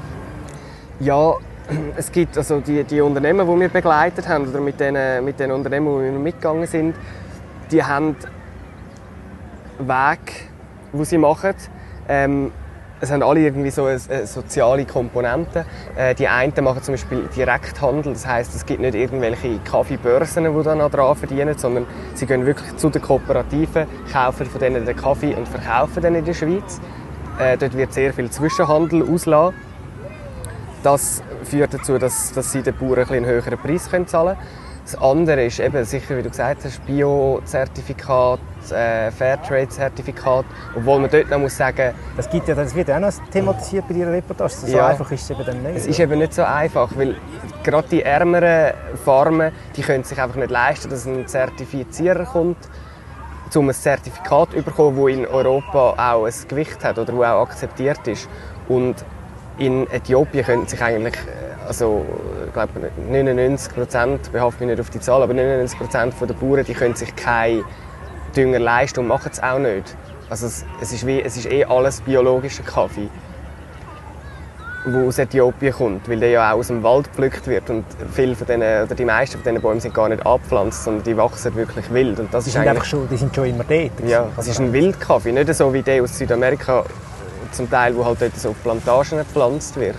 Ja, 1.00 1.34
es 1.96 2.12
gibt 2.12 2.38
also 2.38 2.60
die, 2.60 2.84
die 2.84 3.02
Unternehmen, 3.02 3.48
die 3.48 3.60
wir 3.60 3.70
begleitet 3.70 4.28
haben 4.28 4.48
oder 4.48 4.60
mit 4.60 4.80
den, 4.80 5.24
mit 5.24 5.40
den 5.40 5.52
Unternehmen, 5.52 5.88
wo 5.88 6.00
wir 6.02 6.12
mitgegangen 6.12 6.66
sind, 6.66 6.96
die 7.72 7.84
haben 7.84 8.16
Weg, 9.80 10.50
die 10.94 11.06
sie 11.06 11.18
machen. 11.18 11.56
Ähm, 12.08 12.52
es 13.02 13.12
haben 13.12 13.24
alle 13.24 13.40
irgendwie 13.40 13.70
so 13.70 13.86
eine, 13.86 14.00
eine 14.10 14.28
soziale 14.28 14.86
Komponente. 14.86 15.66
Äh, 15.96 16.16
die 16.16 16.28
einen 16.28 16.54
machen 16.64 16.84
zum 16.84 16.94
Beispiel 16.94 17.30
Direkthandel, 17.36 18.14
das 18.14 18.28
heißt, 18.28 18.54
es 18.56 18.66
gibt 18.66 18.82
nicht 18.82 18.96
irgendwelche 18.96 19.60
Kaffeebörsen, 19.60 20.44
die 20.44 20.64
dann 20.64 20.80
daran 20.80 21.16
verdienen, 21.16 21.58
sondern 21.58 21.86
sie 22.14 22.26
gehen 22.26 22.46
wirklich 22.46 22.76
zu 22.76 22.90
den 22.90 23.02
Kooperativen, 23.02 23.88
kaufen 24.12 24.46
von 24.46 24.60
denen 24.60 24.86
den 24.86 24.96
Kaffee 24.96 25.34
und 25.34 25.48
verkaufen 25.48 26.02
den 26.02 26.16
in 26.16 26.26
der 26.26 26.34
Schweiz. 26.34 26.82
Äh, 27.40 27.58
dort 27.58 27.76
wird 27.78 27.94
sehr 27.94 28.14
viel 28.14 28.30
Zwischenhandel 28.30 29.04
auslassen. 29.04 29.56
Das 30.84 31.24
führt 31.44 31.74
dazu, 31.74 31.98
dass, 31.98 32.34
dass 32.34 32.52
sie 32.52 32.62
den 32.62 32.76
Bauern 32.76 33.10
einen 33.10 33.26
höheren 33.26 33.58
Preis 33.58 33.90
zahlen 33.90 34.08
können. 34.10 34.38
Das 34.92 35.00
andere 35.00 35.46
ist 35.46 35.60
eben 35.60 35.86
sicher, 35.86 36.18
wie 36.18 36.24
du 36.24 36.32
gesagt 36.32 36.66
hast, 36.66 36.84
Bio-Zertifikat, 36.88 38.40
äh, 38.72 39.12
Fairtrade-Zertifikat. 39.12 40.46
Obwohl 40.76 41.02
man 41.02 41.12
dort 41.12 41.30
noch 41.30 41.38
muss 41.38 41.56
sagen... 41.56 41.94
Das, 42.18 42.28
gibt 42.28 42.48
ja, 42.48 42.56
das 42.56 42.74
wird 42.74 42.88
ja 42.88 42.96
auch 42.96 43.02
noch 43.02 43.14
thematisiert 43.32 43.88
bei 43.88 43.94
Ihrer 43.94 44.14
Reportage. 44.14 44.52
So 44.52 44.76
ja, 44.76 44.88
einfach 44.88 45.12
ist 45.12 45.22
es 45.22 45.30
eben 45.30 45.46
dann 45.46 45.62
nicht. 45.62 45.76
Es 45.76 45.86
ist 45.86 46.00
eben 46.00 46.18
nicht 46.18 46.34
so 46.34 46.42
einfach, 46.42 46.90
weil 46.96 47.18
gerade 47.64 47.88
die 47.88 48.02
ärmeren 48.02 48.74
Farmen, 49.06 49.52
die 49.76 49.84
können 49.84 50.04
sich 50.04 50.20
einfach 50.20 50.38
nicht 50.38 50.50
leisten, 50.50 50.90
dass 50.90 51.06
ein 51.06 51.28
Zertifizierer 51.28 52.26
kommt, 52.26 52.58
um 53.54 53.70
ein 53.70 53.76
Zertifikat 53.76 54.54
zu 54.54 54.64
bekommen, 54.64 54.98
das 55.06 55.14
in 55.14 55.28
Europa 55.28 55.94
auch 55.98 56.26
ein 56.26 56.34
Gewicht 56.48 56.84
hat 56.84 56.98
oder 56.98 57.14
das 57.14 57.26
auch 57.28 57.44
akzeptiert 57.44 58.08
ist. 58.08 58.28
Und 58.68 58.96
in 59.60 59.86
Äthiopien 59.92 60.46
können 60.46 60.66
sich 60.66 60.82
eigentlich 60.82 61.16
äh, 61.16 61.50
also 61.68 62.04
ich 62.50 62.54
glaube 62.54 62.92
99 63.10 63.74
Prozent, 63.74 64.32
behafte 64.32 64.66
mich 64.66 64.76
nicht 64.76 64.82
auf 64.82 64.90
die 64.90 65.00
Zahl, 65.00 65.22
aber 65.22 65.34
99 65.34 65.80
Prozent 65.80 66.14
der 66.20 66.34
Bauern, 66.34 66.66
die 66.66 66.74
können 66.74 66.96
sich 66.96 67.16
keinen 67.16 67.64
Dünger 68.36 68.60
leisten 68.60 69.02
und 69.02 69.08
machen 69.08 69.30
es 69.32 69.42
auch 69.42 69.60
nicht. 69.60 69.96
Also 70.30 70.48
es, 70.48 70.66
es, 70.82 70.92
ist 70.92 71.08
wie, 71.08 71.22
es 71.22 71.38
ist 71.38 71.52
eh 71.52 71.66
alles 71.66 72.02
biologischer 72.02 72.64
Kaffee, 72.64 73.10
der 74.86 75.04
aus 75.04 75.18
Äthiopien 75.18 75.74
kommt, 75.74 76.10
weil 76.10 76.20
der 76.20 76.30
ja 76.30 76.52
auch 76.52 76.58
aus 76.58 76.68
dem 76.68 76.84
Wald 76.84 77.06
gepflückt 77.06 77.48
wird 77.48 77.70
und 77.70 77.86
viele 78.12 78.36
von 78.36 78.48
denen, 78.48 78.84
oder 78.84 78.96
die 78.96 79.06
meisten 79.06 79.38
von 79.38 79.44
diesen 79.44 79.62
Bäumen 79.62 79.80
sind 79.80 79.94
gar 79.94 80.10
nicht 80.10 80.26
abgepflanzt, 80.26 80.84
sondern 80.84 81.04
die 81.04 81.18
wachsen 81.18 81.56
wirklich 81.56 81.92
wild. 81.92 82.20
Und 82.20 82.34
das 82.34 82.46
die, 82.46 82.50
ist 82.50 82.54
sind 82.54 82.68
einfach 82.68 82.86
schon, 82.86 83.08
die 83.10 83.18
sind 83.18 83.36
schon 83.36 83.46
immer 83.46 83.64
dort. 83.64 83.92
Ja, 84.08 84.28
es 84.38 84.48
ist 84.48 84.60
ein 84.60 84.74
Wildkaffee, 84.74 85.32
nicht 85.32 85.54
so 85.54 85.74
wie 85.74 85.82
der 85.82 86.04
aus 86.04 86.18
Südamerika 86.18 86.84
zum 87.52 87.70
Teil, 87.70 87.96
wo 87.96 88.06
halt 88.06 88.22
dort 88.22 88.36
so 88.36 88.50
auf 88.50 88.64
Plantagen 88.64 89.20
gepflanzt 89.20 89.80
wird. 89.80 89.96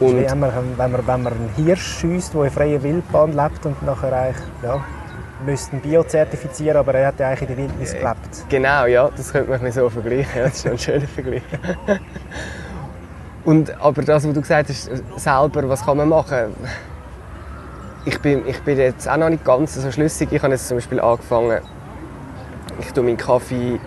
Und 0.00 0.16
wenn 0.16 0.38
man, 0.38 0.50
wenn, 0.76 0.92
man, 0.92 1.06
wenn 1.06 1.22
man 1.22 1.32
einen 1.32 1.50
Hirsch 1.56 2.00
schießt, 2.00 2.32
der 2.32 2.44
in 2.44 2.50
freier 2.50 2.82
Wildbahn 2.82 3.32
lebt 3.36 3.66
und 3.66 3.82
nachher 3.82 4.12
eigentlich, 4.12 4.46
ja, 4.62 4.82
müsste 5.44 5.76
ihn 5.76 5.82
biozertifizieren, 5.82 6.78
aber 6.78 6.94
er 6.94 7.08
hat 7.08 7.20
ja 7.20 7.28
eigentlich 7.28 7.42
in 7.42 7.56
der 7.56 7.56
Wildnis 7.58 7.92
gelebt. 7.92 8.44
Genau, 8.48 8.86
ja, 8.86 9.10
das 9.14 9.32
könnte 9.32 9.50
man 9.50 9.72
so 9.72 9.90
vergleichen. 9.90 10.42
Das 10.42 10.54
ist 10.54 10.66
ein 10.66 10.78
schöner 10.78 11.06
Vergleich. 11.06 11.42
und, 13.44 13.78
aber 13.80 14.02
das, 14.02 14.26
was 14.26 14.32
du 14.32 14.40
gesagt 14.40 14.70
hast, 14.70 14.90
selber, 15.16 15.68
was 15.68 15.84
kann 15.84 15.98
man 15.98 16.08
machen? 16.08 16.54
Ich 18.06 18.18
bin, 18.20 18.46
ich 18.46 18.60
bin 18.62 18.78
jetzt 18.78 19.06
auch 19.06 19.18
noch 19.18 19.28
nicht 19.28 19.44
ganz 19.44 19.74
so 19.74 19.92
schlüssig. 19.92 20.32
Ich 20.32 20.42
habe 20.42 20.54
jetzt 20.54 20.68
zum 20.68 20.78
Beispiel 20.78 21.00
angefangen, 21.00 21.60
ich 22.78 22.90
tue 22.92 23.04
meinen 23.04 23.18
Kaffee 23.18 23.78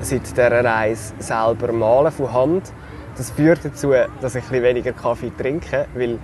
seit 0.00 0.28
dieser 0.28 0.64
Reise 0.64 1.14
selber 1.20 1.72
malen 1.72 2.10
von 2.10 2.32
Hand. 2.32 2.72
Das 3.16 3.30
führt 3.30 3.64
dazu, 3.64 3.92
dass 4.20 4.34
ich 4.34 4.44
ein 4.50 4.62
weniger 4.62 4.92
Kaffee 4.92 5.30
trinke, 5.36 5.86
weil 5.94 6.18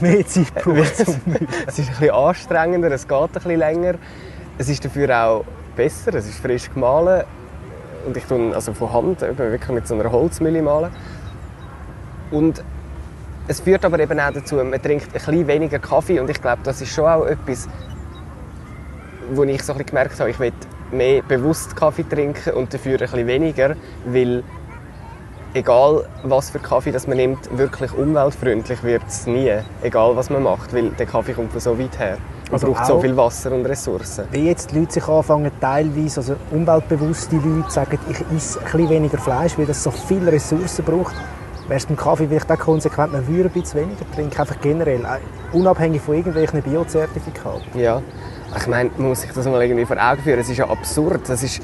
mehr 0.00 0.26
Zeit 0.26 0.54
braucht 0.62 0.80
es 0.80 1.00
ist 1.00 1.26
ein 1.26 1.46
bisschen 1.68 2.10
anstrengender, 2.10 2.90
es 2.90 3.08
geht 3.08 3.18
ein 3.18 3.28
bisschen 3.28 3.58
länger. 3.58 3.94
Es 4.58 4.68
ist 4.68 4.84
dafür 4.84 5.24
auch 5.24 5.44
besser, 5.74 6.14
es 6.14 6.28
ist 6.28 6.38
frisch 6.38 6.72
gemahlen 6.72 7.24
und 8.06 8.16
ich 8.16 8.24
tue 8.24 8.54
also 8.54 8.72
von 8.72 8.92
Hand 8.92 9.20
wirklich 9.22 9.68
mit 9.70 9.88
so 9.88 9.94
einer 9.94 10.10
Holzmühle 10.10 10.62
malen. 10.62 10.90
Und 12.30 12.62
es 13.48 13.60
führt 13.60 13.84
aber 13.84 13.98
eben 13.98 14.18
auch 14.20 14.32
dazu, 14.32 14.56
man 14.56 14.80
trinkt 14.80 15.06
ein 15.06 15.12
bisschen 15.12 15.46
weniger 15.46 15.78
Kaffee 15.78 16.20
und 16.20 16.30
ich 16.30 16.40
glaube, 16.40 16.60
das 16.62 16.80
ist 16.80 16.94
schon 16.94 17.06
auch 17.06 17.26
etwas, 17.26 17.68
wo 19.32 19.44
ich 19.44 19.62
so 19.62 19.72
ein 19.72 19.78
bisschen 19.78 19.86
gemerkt 19.86 20.20
habe, 20.20 20.30
ich 20.30 20.38
will 20.38 20.52
mehr 20.92 21.22
bewusst 21.22 21.74
Kaffee 21.76 22.04
trinken 22.04 22.54
und 22.54 22.72
dafür 22.72 22.92
ein 22.92 22.98
bisschen 22.98 23.26
weniger, 23.26 23.76
weil 24.06 24.44
egal 25.54 26.04
was 26.24 26.50
für 26.50 26.58
Kaffee 26.58 26.92
das 26.92 27.06
man 27.06 27.16
nimmt, 27.16 27.56
wirklich 27.56 27.92
umweltfreundlich 27.96 28.82
wird 28.82 29.02
es 29.06 29.26
nie, 29.26 29.52
egal 29.82 30.16
was 30.16 30.28
man 30.28 30.42
macht, 30.42 30.74
weil 30.74 30.90
der 30.90 31.06
Kaffee 31.06 31.32
kommt 31.32 31.52
von 31.52 31.60
so 31.60 31.78
weit 31.78 31.98
her. 31.98 32.18
Und 32.46 32.54
also 32.54 32.66
braucht 32.66 32.86
so 32.86 33.00
viel 33.00 33.16
Wasser 33.16 33.52
und 33.52 33.64
Ressourcen. 33.64 34.26
Wie 34.30 34.46
jetzt 34.46 34.70
die 34.70 34.80
Leute 34.80 34.92
sich 34.92 35.08
anfangen, 35.08 35.50
teilweise, 35.60 36.20
also 36.20 36.36
umweltbewusste 36.50 37.36
Leute 37.36 37.70
sagen, 37.70 37.98
ich 38.10 38.20
esse 38.36 38.58
ein 38.58 38.64
bisschen 38.64 38.90
weniger 38.90 39.18
Fleisch, 39.18 39.56
weil 39.56 39.66
das 39.66 39.82
so 39.82 39.90
viele 39.90 40.30
Ressourcen 40.30 40.84
braucht, 40.84 41.14
wäre 41.68 41.78
es 41.78 41.86
beim 41.86 41.96
Kaffee 41.96 42.26
vielleicht 42.28 42.50
auch 42.50 42.58
konsequent, 42.58 43.12
man 43.12 43.26
würde 43.26 43.48
ein 43.48 43.52
bisschen 43.52 43.80
weniger 43.80 44.04
trinken, 44.14 44.38
einfach 44.38 44.60
generell, 44.60 45.00
äh, 45.00 45.56
unabhängig 45.56 46.02
von 46.02 46.16
irgendwelchen 46.16 46.60
Biozertifikaten. 46.62 47.80
Ja, 47.80 48.02
ich 48.56 48.66
meine, 48.66 48.90
man 48.98 49.08
muss 49.08 49.22
sich 49.22 49.32
das 49.32 49.46
mal 49.46 49.62
irgendwie 49.62 49.86
vor 49.86 49.96
Augen 49.96 50.22
führen, 50.22 50.40
es 50.40 50.50
ist 50.50 50.58
ja 50.58 50.68
absurd, 50.68 51.22
das 51.28 51.42
ist 51.42 51.62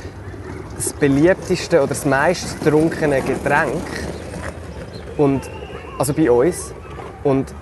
das 0.81 0.95
beliebteste 0.95 1.79
oder 1.79 1.89
das 1.89 2.07
meist 2.07 2.59
getrunkene 2.65 3.21
Getränk. 3.21 3.83
Und, 5.19 5.43
also 5.99 6.15
bei 6.15 6.31
uns. 6.31 6.73
Und 7.23 7.53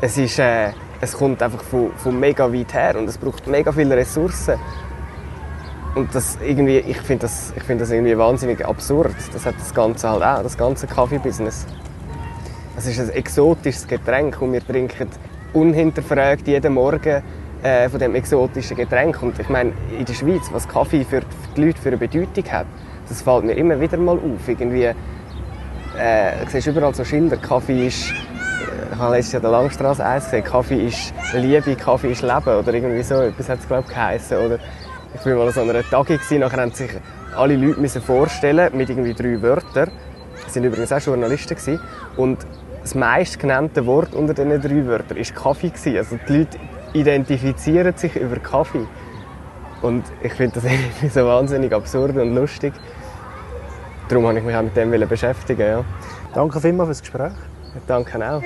es, 0.00 0.16
ist, 0.18 0.38
äh, 0.38 0.70
es 1.00 1.14
kommt 1.14 1.42
einfach 1.42 1.62
von, 1.64 1.90
von 1.96 2.18
mega 2.18 2.52
weit 2.52 2.72
her 2.72 2.96
und 2.96 3.08
es 3.08 3.18
braucht 3.18 3.48
mega 3.48 3.72
viele 3.72 3.96
Ressourcen. 3.96 4.54
Und 5.96 6.14
das 6.14 6.38
irgendwie, 6.44 6.78
ich 6.78 7.00
finde 7.00 7.22
das, 7.22 7.52
find 7.66 7.80
das 7.80 7.90
irgendwie 7.90 8.16
wahnsinnig 8.16 8.64
absurd. 8.64 9.14
Das 9.32 9.46
hat 9.46 9.56
das 9.58 9.74
Ganze 9.74 10.08
halt 10.08 10.22
auch, 10.22 10.42
das 10.42 10.56
ganze 10.56 10.86
Kaffee-Business. 10.86 11.66
Es 12.76 12.86
ist 12.86 13.00
ein 13.00 13.10
exotisches 13.10 13.86
Getränk 13.86 14.40
und 14.40 14.52
wir 14.52 14.64
trinken 14.64 15.08
unhinterfragt 15.52 16.46
jeden 16.46 16.74
Morgen 16.74 17.22
äh, 17.62 17.88
von 17.88 17.98
dem 17.98 18.14
exotischen 18.14 18.76
Getränk. 18.76 19.22
Und 19.22 19.38
ich 19.38 19.48
meine, 19.48 19.72
in 19.96 20.04
der 20.04 20.14
Schweiz, 20.14 20.50
was 20.52 20.68
Kaffee 20.68 21.04
für, 21.04 21.22
die 21.56 21.64
Leute 21.64 21.80
für 21.80 21.88
eine 21.88 21.98
Bedeutung 21.98 22.44
hat, 22.50 22.66
das 23.08 23.22
fällt 23.22 23.44
mir 23.44 23.54
immer 23.54 23.80
wieder 23.80 23.96
mal 23.96 24.16
auf. 24.16 24.48
Irgendwie, 24.48 24.84
äh, 24.84 24.94
du 26.44 26.50
siehst 26.50 26.66
überall 26.66 26.94
so 26.94 27.04
Schilder, 27.04 27.36
Kaffee 27.36 27.86
ist, 27.86 28.10
äh, 28.10 28.14
ich 28.92 28.98
habe 28.98 29.16
letztes 29.16 29.32
Jahr 29.32 29.42
der 29.42 29.50
Langstrasse 29.50 30.04
1 30.04 30.24
gesehen, 30.24 30.44
Kaffee 30.44 30.86
ist 30.86 31.14
Liebe, 31.34 31.76
Kaffee 31.76 32.12
ist 32.12 32.22
Leben 32.22 32.58
oder 32.58 32.74
irgendwie 32.74 33.02
so, 33.02 33.16
etwas 33.16 33.48
hat 33.48 33.60
es 33.60 33.66
glaube 33.66 33.84
ich 33.86 33.94
geheißen. 33.94 34.38
Oder 34.38 34.58
ich 35.14 35.24
war 35.26 35.34
mal 35.34 35.46
an 35.46 35.52
so 35.52 35.60
einer 35.60 35.82
Tagung, 35.82 36.18
nachher 36.38 36.60
haben 36.60 36.72
sich 36.72 36.90
alle 37.36 37.56
Leute 37.56 37.80
müssen 37.80 38.02
vorstellen 38.02 38.76
mit 38.76 38.90
irgendwie 38.90 39.14
drei 39.14 39.40
Wörtern. 39.42 39.90
Das 40.44 40.56
waren 40.56 40.64
übrigens 40.64 40.92
auch 40.92 41.00
Journalisten. 41.00 41.54
Gewesen. 41.56 41.80
Und 42.16 42.46
das 42.82 42.94
meist 42.94 43.38
genannte 43.38 43.86
Wort 43.86 44.14
unter 44.14 44.34
diesen 44.34 44.60
drei 44.60 44.86
Wörtern 44.86 45.16
war 45.16 45.54
Kaffee. 45.54 45.98
Also 45.98 46.18
die 46.28 46.38
Leute 46.38 46.58
identifizieren 46.92 47.96
sich 47.96 48.16
über 48.16 48.36
Kaffee. 48.36 48.86
Und 49.84 50.02
ich 50.22 50.32
finde 50.32 50.54
das 50.54 50.64
irgendwie 50.72 51.08
so 51.08 51.26
wahnsinnig 51.26 51.72
absurd 51.72 52.16
und 52.16 52.34
lustig. 52.34 52.72
Darum 54.08 54.26
habe 54.26 54.38
ich 54.38 54.44
mich 54.44 54.56
auch 54.56 54.62
mit 54.62 54.74
dem 54.74 54.90
beschäftigen. 55.08 55.60
Ja. 55.60 55.84
Danke 56.34 56.58
vielmals 56.60 56.88
fürs 56.88 57.00
Gespräch. 57.02 57.32
Danke 57.86 58.18
auch. 58.30 58.42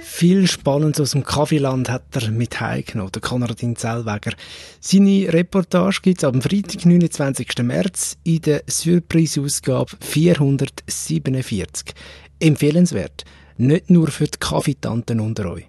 Viel 0.00 0.46
Spannendes 0.46 1.00
aus 1.00 1.10
dem 1.12 1.24
Kaffeeland 1.24 1.90
hat 1.90 2.04
er 2.14 2.30
mit 2.30 2.60
heimgenommen, 2.60 3.12
der 3.12 3.22
Konradin 3.22 3.76
Zellweger. 3.76 4.32
Seine 4.80 5.32
Reportage 5.32 6.00
gibt 6.02 6.18
es 6.18 6.24
am 6.24 6.40
Freitag, 6.42 6.84
29. 6.84 7.48
März, 7.62 8.16
in 8.24 8.40
der 8.42 8.62
Surprise-Ausgabe 8.66 9.92
447. 10.00 11.94
Empfehlenswert. 12.38 13.24
Nicht 13.56 13.90
nur 13.90 14.08
für 14.08 14.24
die 14.24 14.38
Kaffeetanten 14.38 15.20
unter 15.20 15.52
euch. 15.52 15.66